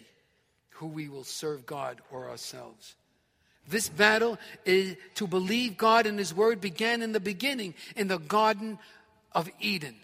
who 0.70 0.86
we 0.86 1.10
will 1.10 1.24
serve 1.24 1.66
God 1.66 2.00
or 2.10 2.30
ourselves. 2.30 2.94
This 3.68 3.90
battle 3.90 4.38
is 4.64 4.96
to 5.16 5.26
believe 5.26 5.76
God 5.76 6.06
and 6.06 6.18
His 6.18 6.32
Word 6.32 6.62
began 6.62 7.02
in 7.02 7.12
the 7.12 7.20
beginning 7.20 7.74
in 7.94 8.08
the 8.08 8.16
Garden 8.16 8.78
of 9.32 9.50
Eden. 9.60 9.96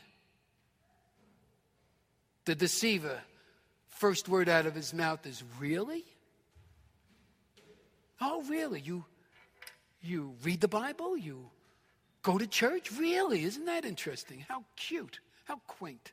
The 2.45 2.55
deceiver, 2.55 3.21
first 3.89 4.29
word 4.29 4.49
out 4.49 4.67
of 4.67 4.75
his 4.75 4.93
mouth 4.93 5.27
is, 5.27 5.43
Really? 5.59 6.05
Oh, 8.21 8.43
really? 8.49 8.81
You, 8.81 9.05
you 10.01 10.35
read 10.45 10.61
the 10.61 10.69
Bible? 10.69 11.17
You 11.17 11.51
go 12.23 12.39
to 12.39 12.47
church? 12.47 12.93
Really? 12.93 13.43
Isn't 13.43 13.65
that 13.65 13.85
interesting? 13.85 14.45
How 14.49 14.65
cute. 14.77 15.19
How 15.45 15.57
quaint. 15.67 16.13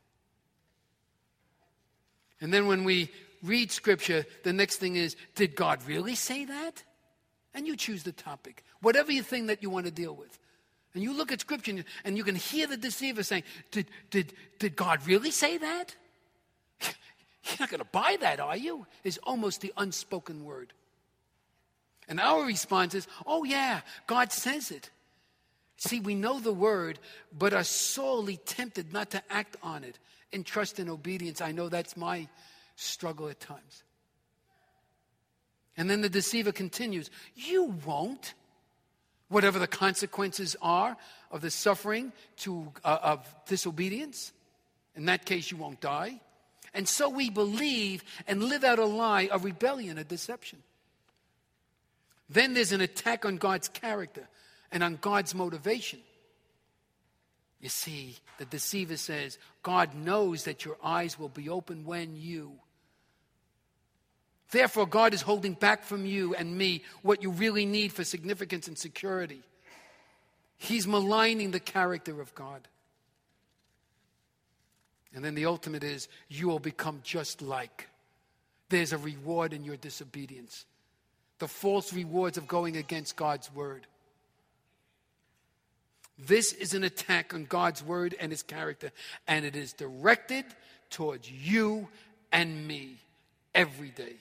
And 2.42 2.52
then 2.52 2.66
when 2.68 2.84
we 2.84 3.12
read 3.44 3.72
scripture, 3.72 4.26
the 4.44 4.54
next 4.54 4.78
thing 4.78 4.96
is, 4.96 5.16
did 5.36 5.56
God 5.56 5.86
really 5.88 6.16
say 6.16 6.46
that? 6.46 6.84
And 7.54 7.68
you 7.68 7.76
choose 7.76 8.04
the 8.04 8.12
topic, 8.12 8.64
whatever 8.82 9.12
you 9.12 9.24
think 9.24 9.48
that 9.48 9.62
you 9.62 9.70
want 9.70 9.86
to 9.86 9.92
deal 9.92 10.16
with. 10.16 10.38
And 10.94 11.04
you 11.04 11.14
look 11.14 11.32
at 11.32 11.42
scripture 11.42 11.84
and 12.04 12.18
you, 12.18 12.24
can 12.24 12.36
hear 12.36 12.66
the 12.66 12.78
deceiver 12.78 13.22
saying, 13.22 13.44
did, 13.72 13.88
did, 14.10 14.34
did 14.58 14.76
God 14.76 15.06
really 15.06 15.32
say 15.32 15.58
that? 15.58 15.96
You're 17.44 17.58
not 17.60 17.70
going 17.70 17.80
to 17.80 17.86
buy 17.86 18.18
that, 18.22 18.40
are 18.40 18.58
you? 18.58 18.86
Is 19.04 19.18
almost 19.20 19.62
the 19.62 19.74
unspoken 19.78 20.44
word. 20.44 20.74
And 22.08 22.20
our 22.20 22.44
response 22.44 22.96
is, 22.96 23.08
oh, 23.26 23.44
yeah, 23.44 23.82
God 24.08 24.32
says 24.32 24.72
it. 24.72 24.90
See, 25.78 26.00
we 26.00 26.16
know 26.16 26.40
the 26.40 26.52
word, 26.52 27.00
but 27.38 27.54
are 27.54 27.64
sorely 27.64 28.38
tempted 28.38 28.92
not 28.92 29.12
to 29.12 29.22
act 29.30 29.56
on 29.64 29.84
it 29.84 29.98
in 30.32 30.44
trust 30.44 30.80
and 30.80 30.90
obedience. 30.90 31.40
I 31.40 31.52
know 31.52 31.70
that's 31.70 31.96
my 31.96 32.28
struggle 32.76 33.30
at 33.30 33.40
times. 33.40 33.84
And 35.78 35.90
then 35.90 36.02
the 36.02 36.10
deceiver 36.10 36.52
continues, 36.52 37.10
You 37.36 37.76
won't. 37.86 38.34
Whatever 39.30 39.60
the 39.60 39.68
consequences 39.68 40.56
are 40.60 40.98
of 41.30 41.42
the 41.42 41.52
suffering 41.52 42.12
to, 42.38 42.74
uh, 42.84 42.98
of 43.04 43.36
disobedience, 43.46 44.34
in 44.96 45.06
that 45.06 45.26
case, 45.26 45.52
you 45.52 45.58
won't 45.58 45.80
die. 45.80 46.20
And 46.74 46.88
so 46.88 47.10
we 47.10 47.30
believe 47.30 48.04
and 48.28 48.44
live 48.44 48.64
out 48.64 48.80
a 48.80 48.86
lie, 48.86 49.30
a 49.32 49.38
rebellion, 49.38 49.98
a 49.98 50.04
deception. 50.04 50.60
Then 52.30 52.54
there's 52.54 52.72
an 52.72 52.82
attack 52.82 53.26
on 53.26 53.38
God's 53.38 53.68
character 53.70 54.28
and 54.72 54.84
on 54.84 54.98
God's 55.02 55.34
motivation. 55.34 56.00
You 57.60 57.70
see, 57.70 58.18
the 58.38 58.46
deceiver 58.46 58.98
says, 58.98 59.38
God 59.64 59.94
knows 59.96 60.46
that 60.46 60.64
your 60.64 60.78
eyes 60.84 61.20
will 61.20 61.30
be 61.30 61.50
open 61.50 61.86
when 61.86 62.16
you. 62.16 62.54
Therefore, 64.52 64.88
God 64.88 65.14
is 65.14 65.22
holding 65.22 65.54
back 65.54 65.84
from 65.84 66.06
you 66.06 66.34
and 66.34 66.58
me 66.58 66.84
what 67.02 67.22
you 67.22 67.32
really 67.32 67.66
need 67.66 67.94
for 67.94 68.04
significance 68.04 68.68
and 68.68 68.78
security. 68.78 69.42
He's 70.58 70.88
maligning 70.88 71.52
the 71.52 71.60
character 71.60 72.20
of 72.22 72.34
God. 72.34 72.68
And 75.14 75.26
then 75.26 75.36
the 75.36 75.46
ultimate 75.46 75.84
is 75.84 76.08
you 76.28 76.48
will 76.48 76.60
become 76.60 77.02
just 77.04 77.42
like. 77.42 77.88
There's 78.70 78.94
a 78.94 78.98
reward 78.98 79.54
in 79.54 79.64
your 79.64 79.78
disobedience. 79.78 80.66
The 81.40 81.48
false 81.48 81.94
rewards 81.94 82.38
of 82.38 82.48
going 82.48 82.78
against 82.78 83.16
God's 83.16 83.54
word. 83.54 83.88
This 86.18 86.52
is 86.52 86.74
an 86.74 86.84
attack 86.84 87.34
on 87.34 87.46
God's 87.46 87.84
word 87.84 88.14
and 88.20 88.32
his 88.32 88.44
character, 88.44 88.92
and 89.28 89.46
it 89.46 89.56
is 89.56 89.72
directed 89.74 90.46
towards 90.90 91.32
you 91.32 91.88
and 92.32 92.68
me 92.68 92.98
every 93.56 93.90
day. 93.90 94.18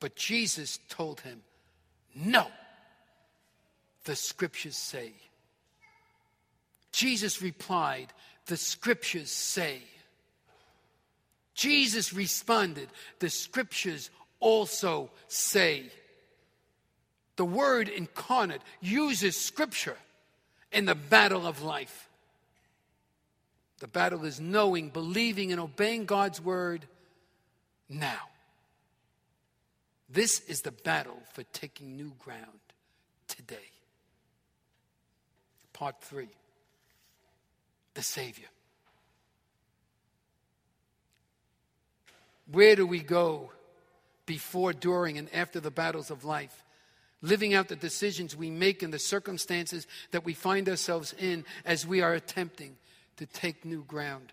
But 0.00 0.16
Jesus 0.16 0.80
told 0.88 1.20
him, 1.20 1.42
No, 2.14 2.46
the 4.04 4.16
scriptures 4.16 4.76
say. 4.76 5.12
Jesus 6.96 7.42
replied, 7.42 8.10
The 8.46 8.56
scriptures 8.56 9.30
say. 9.30 9.82
Jesus 11.52 12.14
responded, 12.14 12.88
The 13.18 13.28
scriptures 13.28 14.08
also 14.40 15.10
say. 15.28 15.90
The 17.36 17.44
word 17.44 17.90
incarnate 17.90 18.62
uses 18.80 19.36
scripture 19.36 19.98
in 20.72 20.86
the 20.86 20.94
battle 20.94 21.46
of 21.46 21.62
life. 21.62 22.08
The 23.80 23.88
battle 23.88 24.24
is 24.24 24.40
knowing, 24.40 24.88
believing, 24.88 25.52
and 25.52 25.60
obeying 25.60 26.06
God's 26.06 26.40
word 26.40 26.86
now. 27.90 28.30
This 30.08 30.40
is 30.48 30.62
the 30.62 30.72
battle 30.72 31.20
for 31.34 31.42
taking 31.52 31.94
new 31.94 32.14
ground 32.18 32.58
today. 33.28 33.68
Part 35.74 36.00
three 36.00 36.30
the 37.96 38.02
Savior. 38.02 38.46
Where 42.50 42.76
do 42.76 42.86
we 42.86 43.00
go 43.00 43.50
before, 44.24 44.72
during, 44.72 45.18
and 45.18 45.32
after 45.34 45.58
the 45.58 45.70
battles 45.70 46.10
of 46.10 46.24
life? 46.24 46.62
Living 47.22 47.54
out 47.54 47.68
the 47.68 47.74
decisions 47.74 48.36
we 48.36 48.50
make 48.50 48.82
in 48.82 48.92
the 48.92 48.98
circumstances 48.98 49.86
that 50.12 50.24
we 50.24 50.34
find 50.34 50.68
ourselves 50.68 51.12
in 51.18 51.44
as 51.64 51.86
we 51.86 52.02
are 52.02 52.12
attempting 52.12 52.76
to 53.16 53.26
take 53.26 53.64
new 53.64 53.82
ground. 53.84 54.32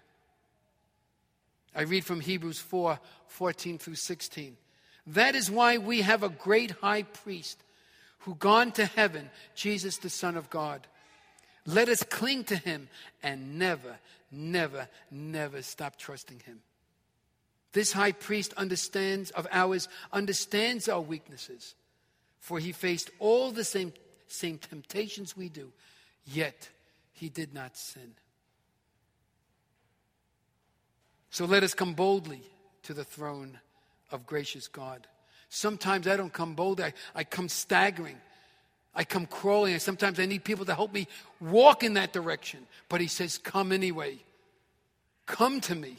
I 1.75 1.83
read 1.83 2.05
from 2.05 2.19
Hebrews 2.19 2.59
4 2.59 2.99
14 3.29 3.79
through 3.79 3.95
16. 3.95 4.57
That 5.07 5.33
is 5.33 5.49
why 5.49 5.79
we 5.79 6.01
have 6.01 6.21
a 6.21 6.29
great 6.29 6.71
high 6.71 7.01
priest 7.01 7.63
who 8.19 8.35
gone 8.35 8.71
to 8.73 8.85
heaven, 8.85 9.31
Jesus 9.55 9.97
the 9.97 10.09
Son 10.09 10.37
of 10.37 10.49
God. 10.51 10.85
Let 11.65 11.89
us 11.89 12.03
cling 12.03 12.43
to 12.45 12.55
him 12.55 12.89
and 13.21 13.57
never, 13.57 13.97
never, 14.31 14.87
never 15.09 15.61
stop 15.61 15.97
trusting 15.97 16.41
him. 16.45 16.59
This 17.71 17.91
high 17.91 18.11
priest 18.11 18.53
understands 18.53 19.31
of 19.31 19.47
ours, 19.51 19.87
understands 20.11 20.87
our 20.87 21.01
weaknesses, 21.01 21.73
for 22.39 22.59
he 22.59 22.71
faced 22.71 23.09
all 23.19 23.51
the 23.51 23.63
same, 23.63 23.93
same 24.27 24.57
temptations 24.57 25.35
we 25.35 25.49
do, 25.49 25.71
yet 26.25 26.69
he 27.13 27.29
did 27.29 27.53
not 27.53 27.77
sin. 27.77 28.13
So 31.29 31.45
let 31.45 31.63
us 31.63 31.73
come 31.73 31.93
boldly 31.93 32.41
to 32.83 32.93
the 32.93 33.03
throne 33.03 33.59
of 34.11 34.27
gracious 34.27 34.67
God. 34.67 35.07
Sometimes 35.49 36.07
I 36.07 36.15
don't 36.15 36.33
come 36.33 36.53
boldly, 36.53 36.85
I, 36.85 36.93
I 37.15 37.23
come 37.23 37.49
staggering. 37.49 38.17
I 38.95 39.03
come 39.03 39.25
crawling, 39.25 39.77
sometimes 39.79 40.19
I 40.19 40.25
need 40.25 40.43
people 40.43 40.65
to 40.65 40.75
help 40.75 40.93
me 40.93 41.07
walk 41.39 41.83
in 41.83 41.95
that 41.95 42.13
direction. 42.13 42.59
But 42.89 43.01
he 43.01 43.07
says, 43.07 43.37
Come 43.37 43.71
anyway. 43.71 44.19
Come 45.25 45.61
to 45.61 45.75
me. 45.75 45.97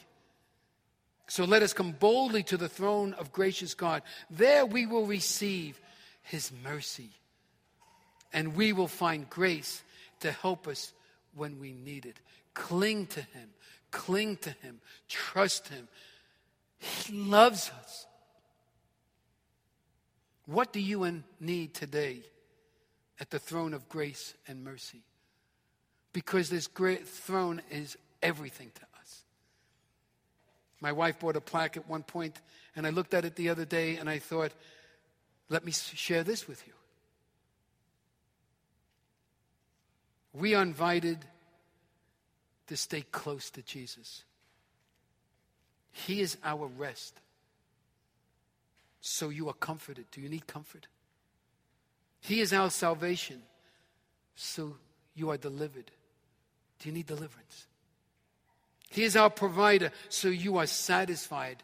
So 1.26 1.44
let 1.44 1.62
us 1.62 1.72
come 1.72 1.92
boldly 1.92 2.42
to 2.44 2.57
the 2.57 2.68
throne 2.68 3.14
of 3.14 3.33
gracious 3.33 3.74
God. 3.74 4.02
There 4.30 4.66
we 4.66 4.87
will 4.87 5.07
receive 5.07 5.80
his 6.22 6.52
mercy, 6.62 7.11
and 8.33 8.54
we 8.54 8.72
will 8.72 8.88
find 8.88 9.28
grace 9.28 9.83
to 10.20 10.30
help 10.30 10.68
us 10.68 10.92
when 11.35 11.59
we 11.59 11.72
need 11.72 12.07
it. 12.07 12.19
Cling 12.52 13.06
to 13.08 13.21
him, 13.21 13.48
cling 13.90 14.37
to 14.38 14.50
him, 14.50 14.81
trust 15.08 15.69
him. 15.69 15.88
He 16.79 17.14
loves 17.14 17.71
us. 17.81 18.06
What 20.46 20.73
do 20.73 20.81
you 20.81 21.23
need 21.40 21.73
today? 21.73 22.23
At 23.21 23.31
the 23.31 23.38
throne 23.38 23.75
of 23.75 23.88
grace 23.88 24.35
and 24.46 24.65
mercy. 24.65 25.02
Because 26.12 26.50
this 26.50 26.67
great 26.67 27.06
throne 27.06 27.60
is 27.71 27.96
everything 28.23 28.71
to 28.75 28.83
us. 29.00 29.23
My 30.81 30.92
wife 30.92 31.19
bought 31.19 31.37
a 31.37 31.40
plaque 31.40 31.77
at 31.77 31.88
one 31.88 32.02
point, 32.02 32.40
and 32.77 32.87
I 32.87 32.90
looked 32.90 33.15
at 33.15 33.25
it 33.25 33.37
the 33.37 33.48
other 33.48 33.65
day 33.65 33.96
and 33.96 34.08
I 34.08 34.19
thought, 34.19 34.52
let 35.48 35.65
me 35.65 35.73
share 35.73 36.25
this 36.25 36.48
with 36.48 36.67
you. 36.67 36.73
We 40.33 40.54
are 40.54 40.62
invited 40.62 41.19
to 42.67 42.77
stay 42.77 43.02
close 43.12 43.50
to 43.50 43.62
Jesus. 43.62 44.25
He 45.92 46.21
is 46.21 46.37
our 46.42 46.67
rest. 46.67 47.21
So 49.00 49.29
you 49.29 49.48
are 49.48 49.54
comforted. 49.54 50.06
Do 50.10 50.21
you 50.21 50.29
need 50.29 50.46
comfort? 50.46 50.88
He 52.25 52.40
is 52.40 52.54
our 52.54 52.70
salvation. 52.70 53.42
So 54.35 54.77
you 55.14 55.31
are 55.31 55.37
delivered. 55.37 55.90
Do 56.79 56.88
you 56.88 56.94
need 56.94 57.06
deliverance? 57.06 57.66
He 58.88 59.02
is 59.02 59.14
our 59.14 59.29
provider. 59.29 59.90
So 60.08 60.29
you 60.29 60.56
are 60.56 60.66
satisfied. 60.66 61.62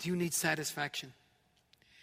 Do 0.00 0.08
you 0.08 0.16
need 0.16 0.34
satisfaction? 0.34 1.12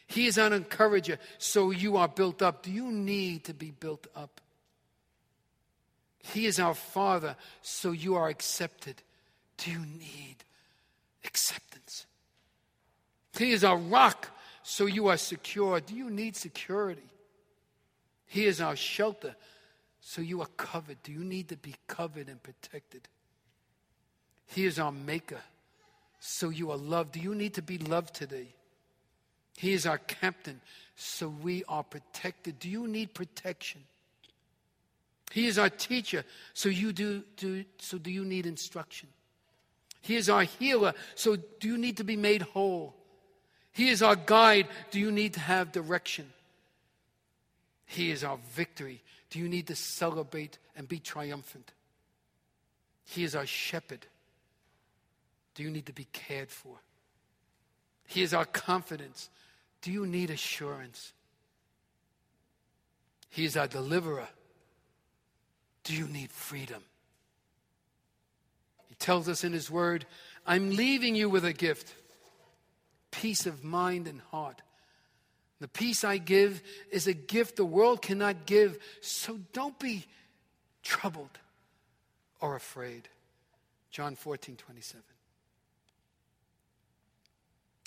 He 0.07 0.25
is 0.25 0.37
our 0.37 0.53
encourager. 0.53 1.19
So 1.37 1.71
you 1.71 1.97
are 1.97 2.07
built 2.07 2.41
up. 2.41 2.63
Do 2.63 2.71
you 2.71 2.91
need 2.91 3.43
to 3.45 3.53
be 3.53 3.71
built 3.71 4.07
up? 4.15 4.39
He 6.19 6.45
is 6.45 6.59
our 6.59 6.75
Father. 6.75 7.35
So 7.61 7.91
you 7.91 8.15
are 8.15 8.29
accepted. 8.29 9.01
Do 9.57 9.69
you 9.69 9.79
need 9.79 10.37
acceptance? 11.25 12.05
He 13.37 13.51
is 13.51 13.65
our 13.65 13.77
rock 13.77 14.29
so 14.63 14.85
you 14.85 15.07
are 15.07 15.17
secure. 15.17 15.81
Do 15.81 15.95
you 15.95 16.09
need 16.09 16.35
security? 16.37 17.11
He 18.32 18.45
is 18.45 18.61
our 18.61 18.77
shelter, 18.77 19.36
so 19.99 20.21
you 20.21 20.39
are 20.39 20.47
covered. 20.55 21.03
Do 21.03 21.11
you 21.11 21.25
need 21.25 21.49
to 21.49 21.57
be 21.57 21.75
covered 21.88 22.29
and 22.29 22.41
protected? 22.41 23.09
He 24.47 24.63
is 24.63 24.79
our 24.79 24.93
maker, 24.93 25.41
so 26.21 26.47
you 26.47 26.71
are 26.71 26.77
loved. 26.77 27.11
Do 27.11 27.19
you 27.19 27.36
need 27.36 27.55
to 27.55 27.61
be 27.61 27.77
loved 27.77 28.13
today? 28.13 28.47
He 29.57 29.73
is 29.73 29.86
our 29.86 29.97
captain, 29.97 30.61
so 30.95 31.27
we 31.27 31.65
are 31.67 31.84
protected. 31.84 32.57
Do 32.59 32.69
you 32.69 32.88
need 32.88 33.13
protection? 33.13 33.82
He 35.34 35.47
is 35.47 35.59
our 35.59 35.69
teacher, 35.69 36.23
so 36.53 36.69
you 36.69 36.93
do, 36.93 37.23
do 37.36 37.65
so 37.79 37.97
do 37.97 38.09
you 38.09 38.23
need 38.23 38.45
instruction? 38.45 39.09
He 40.01 40.15
is 40.15 40.29
our 40.29 40.43
healer, 40.43 40.93
so 41.15 41.36
do 41.59 41.67
you 41.67 41.77
need 41.77 41.97
to 41.97 42.05
be 42.05 42.15
made 42.15 42.43
whole? 42.43 42.95
He 43.73 43.89
is 43.89 44.01
our 44.01 44.15
guide, 44.15 44.69
do 44.89 45.01
you 45.01 45.11
need 45.11 45.34
to 45.34 45.41
have 45.41 45.73
direction? 45.73 46.32
He 47.91 48.09
is 48.09 48.23
our 48.23 48.37
victory. 48.53 49.03
Do 49.31 49.39
you 49.39 49.49
need 49.49 49.67
to 49.67 49.75
celebrate 49.75 50.59
and 50.77 50.87
be 50.87 50.97
triumphant? 50.97 51.73
He 53.03 53.25
is 53.25 53.35
our 53.35 53.45
shepherd. 53.45 54.05
Do 55.55 55.63
you 55.63 55.69
need 55.69 55.87
to 55.87 55.91
be 55.91 56.07
cared 56.13 56.49
for? 56.49 56.77
He 58.07 58.21
is 58.21 58.33
our 58.33 58.45
confidence. 58.45 59.29
Do 59.81 59.91
you 59.91 60.07
need 60.07 60.29
assurance? 60.29 61.11
He 63.29 63.43
is 63.43 63.57
our 63.57 63.67
deliverer. 63.67 64.29
Do 65.83 65.93
you 65.93 66.07
need 66.07 66.31
freedom? 66.31 66.83
He 68.87 68.95
tells 68.95 69.27
us 69.27 69.43
in 69.43 69.51
His 69.51 69.69
Word, 69.69 70.05
I'm 70.47 70.69
leaving 70.77 71.13
you 71.13 71.29
with 71.29 71.43
a 71.43 71.51
gift 71.51 71.93
peace 73.11 73.45
of 73.45 73.65
mind 73.65 74.07
and 74.07 74.21
heart. 74.31 74.61
The 75.62 75.68
peace 75.68 76.03
I 76.03 76.18
give 76.18 76.64
is 76.89 77.05
a 77.05 77.14
gift 77.14 77.55
the 77.55 77.64
world 77.64 78.01
cannot 78.01 78.47
give, 78.47 78.80
so 78.99 79.39
don't 79.53 79.78
be 79.78 80.07
troubled 80.82 81.38
or 82.39 82.55
afraid. 82.55 83.07
John 83.91 84.16
14, 84.16 84.55
27. 84.55 85.03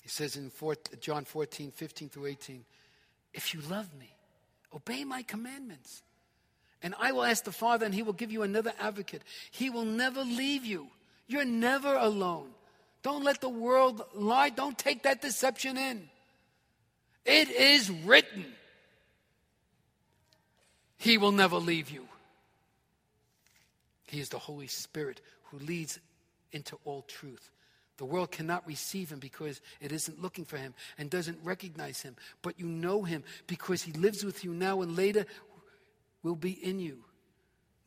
He 0.05 0.09
says 0.09 0.37
in 0.37 0.53
John 1.01 1.25
14, 1.25 1.73
15 1.73 2.09
through 2.11 2.27
18, 2.27 2.65
If 3.33 3.53
you 3.53 3.61
love 3.69 3.93
me, 3.99 4.15
obey 4.73 5.03
my 5.03 5.23
commandments. 5.23 6.05
And 6.81 6.95
I 7.01 7.11
will 7.11 7.25
ask 7.25 7.43
the 7.43 7.51
Father, 7.51 7.87
and 7.87 7.95
he 7.95 8.05
will 8.05 8.13
give 8.13 8.31
you 8.31 8.43
another 8.43 8.73
advocate. 8.79 9.23
He 9.51 9.69
will 9.69 9.85
never 9.85 10.23
leave 10.23 10.65
you. 10.65 10.87
You're 11.27 11.45
never 11.45 11.97
alone. 11.97 12.51
Don't 13.03 13.25
let 13.25 13.41
the 13.41 13.49
world 13.49 14.05
lie. 14.15 14.51
Don't 14.51 14.79
take 14.79 15.03
that 15.03 15.23
deception 15.23 15.77
in. 15.77 16.09
It 17.25 17.49
is 17.51 17.91
written. 17.91 18.45
He 20.99 21.19
will 21.19 21.33
never 21.33 21.57
leave 21.57 21.91
you. 21.91 22.07
He 24.07 24.21
is 24.21 24.29
the 24.29 24.39
Holy 24.39 24.67
Spirit 24.67 25.21
who 25.45 25.59
leads 25.59 25.99
into 26.53 26.79
all 26.85 27.03
truth. 27.03 27.51
The 27.97 28.05
world 28.05 28.33
cannot 28.33 28.67
receive 28.67 29.11
him 29.11 29.21
because 29.21 29.61
it 29.81 29.93
isn't 29.93 30.21
looking 30.21 30.45
for 30.45 30.57
him 30.57 30.75
and 30.99 31.09
doesn't 31.09 31.39
recognize 31.45 32.03
him. 32.03 32.17
But 32.43 32.59
you 32.59 32.67
know 32.67 33.03
him 33.03 33.23
because 33.47 33.83
he 33.83 33.93
lives 33.93 34.25
with 34.25 34.45
you 34.45 34.53
now 34.53 34.83
and 34.83 34.97
later 34.97 35.27
will 36.23 36.35
be 36.35 36.53
in 36.53 36.81
you. 36.81 37.05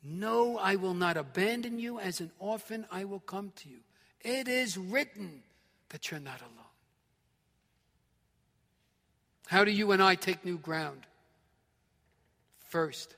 No, 0.02 0.56
I 0.58 0.76
will 0.76 0.94
not 0.94 1.16
abandon 1.16 1.78
you. 1.78 1.98
As 1.98 2.20
an 2.20 2.30
orphan, 2.38 2.86
I 2.90 3.04
will 3.04 3.20
come 3.20 3.52
to 3.56 3.68
you. 3.68 3.78
It 4.22 4.48
is 4.48 4.78
written 4.78 5.42
that 5.90 6.10
you're 6.10 6.20
not 6.20 6.40
alone. 6.40 6.67
How 9.48 9.64
do 9.64 9.70
you 9.70 9.92
and 9.92 10.02
I 10.02 10.14
take 10.14 10.44
new 10.44 10.58
ground? 10.58 11.06
First, 12.68 13.16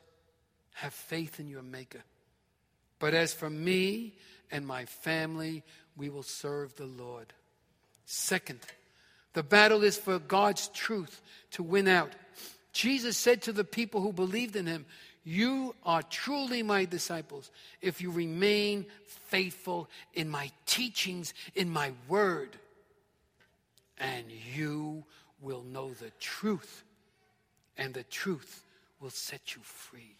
have 0.74 0.94
faith 0.94 1.40
in 1.40 1.48
your 1.48 1.62
Maker. 1.62 2.04
But 3.00 3.14
as 3.14 3.34
for 3.34 3.50
me 3.50 4.14
and 4.48 4.64
my 4.64 4.84
family, 4.84 5.64
we 5.96 6.08
will 6.08 6.22
serve 6.22 6.76
the 6.76 6.86
Lord. 6.86 7.32
Second, 8.04 8.60
the 9.32 9.42
battle 9.42 9.82
is 9.82 9.98
for 9.98 10.20
God's 10.20 10.68
truth 10.68 11.20
to 11.50 11.64
win 11.64 11.88
out. 11.88 12.12
Jesus 12.72 13.16
said 13.16 13.42
to 13.42 13.52
the 13.52 13.64
people 13.64 14.00
who 14.00 14.12
believed 14.12 14.54
in 14.54 14.66
him, 14.66 14.86
You 15.24 15.74
are 15.84 16.04
truly 16.04 16.62
my 16.62 16.84
disciples 16.84 17.50
if 17.82 18.00
you 18.00 18.12
remain 18.12 18.86
faithful 19.04 19.90
in 20.14 20.28
my 20.28 20.52
teachings, 20.64 21.34
in 21.56 21.68
my 21.70 21.90
word, 22.06 22.56
and 23.98 24.26
you 24.30 25.02
will 25.40 25.62
know 25.62 25.90
the 25.90 26.10
truth, 26.20 26.84
and 27.76 27.94
the 27.94 28.04
truth 28.04 28.62
will 29.00 29.10
set 29.10 29.54
you 29.54 29.62
free. 29.62 30.16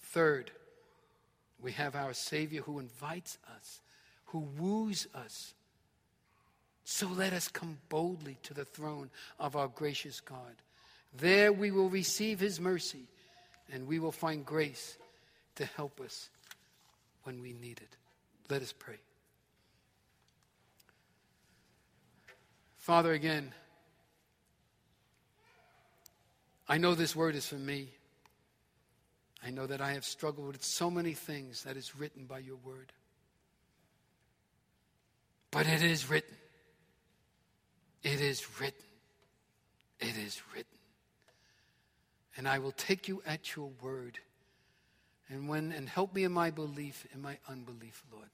Third, 0.00 0.50
we 1.60 1.72
have 1.72 1.94
our 1.94 2.14
Savior 2.14 2.62
who 2.62 2.78
invites 2.78 3.38
us, 3.56 3.80
who 4.26 4.40
woos 4.58 5.06
us. 5.14 5.54
So 6.84 7.08
let 7.08 7.32
us 7.32 7.48
come 7.48 7.78
boldly 7.88 8.36
to 8.42 8.54
the 8.54 8.64
throne 8.64 9.10
of 9.38 9.56
our 9.56 9.68
gracious 9.68 10.20
God. 10.20 10.54
There 11.16 11.52
we 11.52 11.70
will 11.70 11.88
receive 11.88 12.40
his 12.40 12.60
mercy 12.60 13.08
and 13.72 13.86
we 13.86 13.98
will 13.98 14.12
find 14.12 14.44
grace 14.44 14.98
to 15.56 15.64
help 15.64 16.00
us 16.00 16.28
when 17.22 17.40
we 17.40 17.54
need 17.54 17.78
it. 17.78 17.96
Let 18.50 18.60
us 18.60 18.74
pray. 18.76 18.98
Father, 22.76 23.12
again, 23.12 23.52
I 26.68 26.78
know 26.78 26.94
this 26.94 27.14
word 27.14 27.34
is 27.34 27.46
for 27.46 27.56
me. 27.56 27.90
I 29.44 29.50
know 29.50 29.66
that 29.66 29.80
I 29.80 29.92
have 29.92 30.04
struggled 30.04 30.46
with 30.46 30.64
so 30.64 30.90
many 30.90 31.12
things 31.12 31.64
that 31.64 31.76
is 31.76 31.94
written 31.94 32.24
by 32.24 32.38
your 32.38 32.56
word. 32.56 32.92
But 35.50 35.66
it 35.66 35.82
is 35.82 36.08
written. 36.08 36.36
It 38.02 38.20
is 38.20 38.58
written. 38.58 38.86
It 40.00 40.16
is 40.16 40.40
written. 40.52 40.66
And 42.36 42.48
I 42.48 42.58
will 42.58 42.72
take 42.72 43.06
you 43.06 43.22
at 43.26 43.54
your 43.54 43.70
word. 43.82 44.18
And 45.28 45.48
when 45.48 45.72
and 45.72 45.88
help 45.88 46.14
me 46.14 46.24
in 46.24 46.32
my 46.32 46.50
belief, 46.50 47.06
in 47.14 47.20
my 47.20 47.38
unbelief, 47.48 48.02
Lord. 48.12 48.30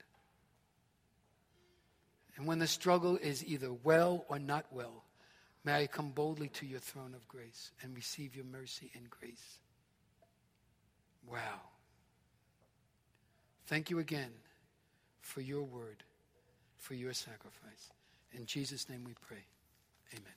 And 2.37 2.47
when 2.47 2.59
the 2.59 2.67
struggle 2.67 3.17
is 3.17 3.45
either 3.45 3.73
well 3.73 4.25
or 4.29 4.39
not 4.39 4.67
well, 4.71 5.05
may 5.65 5.83
I 5.83 5.87
come 5.87 6.11
boldly 6.11 6.49
to 6.49 6.67
your 6.67 6.81
throne 6.81 7.15
of 7.15 7.27
grace 7.29 7.71
and 7.83 7.95
receive 7.95 8.35
your 8.35 8.45
mercy 8.45 8.91
and 8.95 9.09
grace. 9.11 9.59
Wow. 11.31 11.61
Thank 13.67 13.91
you 13.91 13.99
again 13.99 14.33
for 15.21 15.41
your 15.41 15.63
word, 15.63 16.03
for 16.79 16.95
your 16.95 17.13
sacrifice. 17.13 17.91
In 18.33 18.47
Jesus' 18.47 18.89
name 18.89 19.05
we 19.05 19.15
pray. 19.27 19.45
Amen. 20.13 20.35